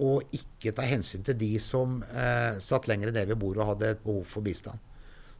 å 0.00 0.18
ikke 0.34 0.72
ta 0.76 0.84
hensyn 0.88 1.24
til 1.26 1.36
de 1.38 1.54
som 1.62 2.00
eh, 2.08 2.60
satt 2.62 2.88
lenger 2.90 3.12
ned 3.14 3.28
ved 3.30 3.40
bordet 3.40 3.62
og 3.64 3.74
hadde 3.74 3.94
et 3.94 4.04
behov 4.04 4.24
for 4.28 4.44
bistand. 4.44 4.80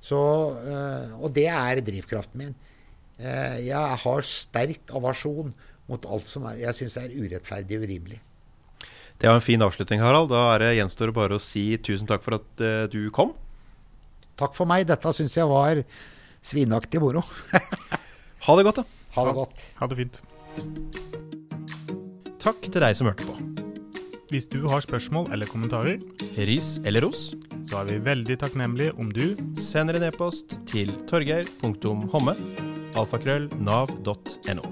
Så, 0.00 0.18
eh, 0.64 1.12
og 1.16 1.32
det 1.36 1.46
er 1.52 1.82
drivkraften 1.84 2.42
min. 2.42 2.54
Eh, 3.20 3.60
jeg 3.66 4.00
har 4.04 4.26
sterk 4.26 4.92
avasjon 4.96 5.52
mot 5.90 6.08
alt 6.08 6.28
som 6.30 6.46
er, 6.50 6.60
jeg 6.62 6.76
syns 6.76 6.98
er 7.00 7.14
urettferdig 7.14 7.78
og 7.78 7.86
urimelig. 7.88 8.20
Det 9.20 9.28
var 9.28 9.36
en 9.36 9.44
fin 9.44 9.60
avslutning, 9.60 10.00
Harald. 10.00 10.30
Da 10.32 10.46
er 10.54 10.64
det 10.64 10.76
gjenstår 10.78 11.10
det 11.10 11.18
bare 11.18 11.36
å 11.36 11.44
si 11.44 11.64
tusen 11.84 12.08
takk 12.08 12.24
for 12.24 12.38
at 12.38 12.64
du 12.92 13.02
kom. 13.12 13.34
Takk 14.40 14.56
for 14.56 14.70
meg. 14.70 14.86
Dette 14.88 15.12
syns 15.12 15.36
jeg 15.36 15.50
var 15.50 15.82
svinaktig 16.40 17.04
moro. 17.04 17.26
ha 18.46 18.56
det 18.56 18.68
godt, 18.70 18.80
da. 18.80 19.06
Ha 19.18 19.28
det 19.28 19.38
godt. 19.42 19.70
Ha 19.82 19.92
det 19.92 20.00
fint. 20.00 20.22
Takk 22.40 22.70
til 22.72 22.80
deg 22.80 22.96
som 22.96 23.10
hørte 23.10 23.26
på. 23.28 23.36
Hvis 24.30 24.46
du 24.48 24.62
har 24.70 24.80
spørsmål 24.80 25.28
eller 25.34 25.50
kommentarer, 25.50 25.98
ris 26.38 26.78
eller 26.86 27.04
ros, 27.04 27.34
så 27.66 27.82
er 27.82 27.90
vi 27.90 27.98
veldig 28.06 28.38
takknemlige 28.40 28.94
om 28.96 29.10
du 29.12 29.34
sender 29.60 29.98
en 29.98 30.06
e-post 30.08 30.60
til 30.70 30.94
torgeir.homme 31.10 32.36
alfakrøll 32.96 33.50
nav.no. 33.60 34.66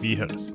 Vi 0.00 0.16
høres. 0.18 0.52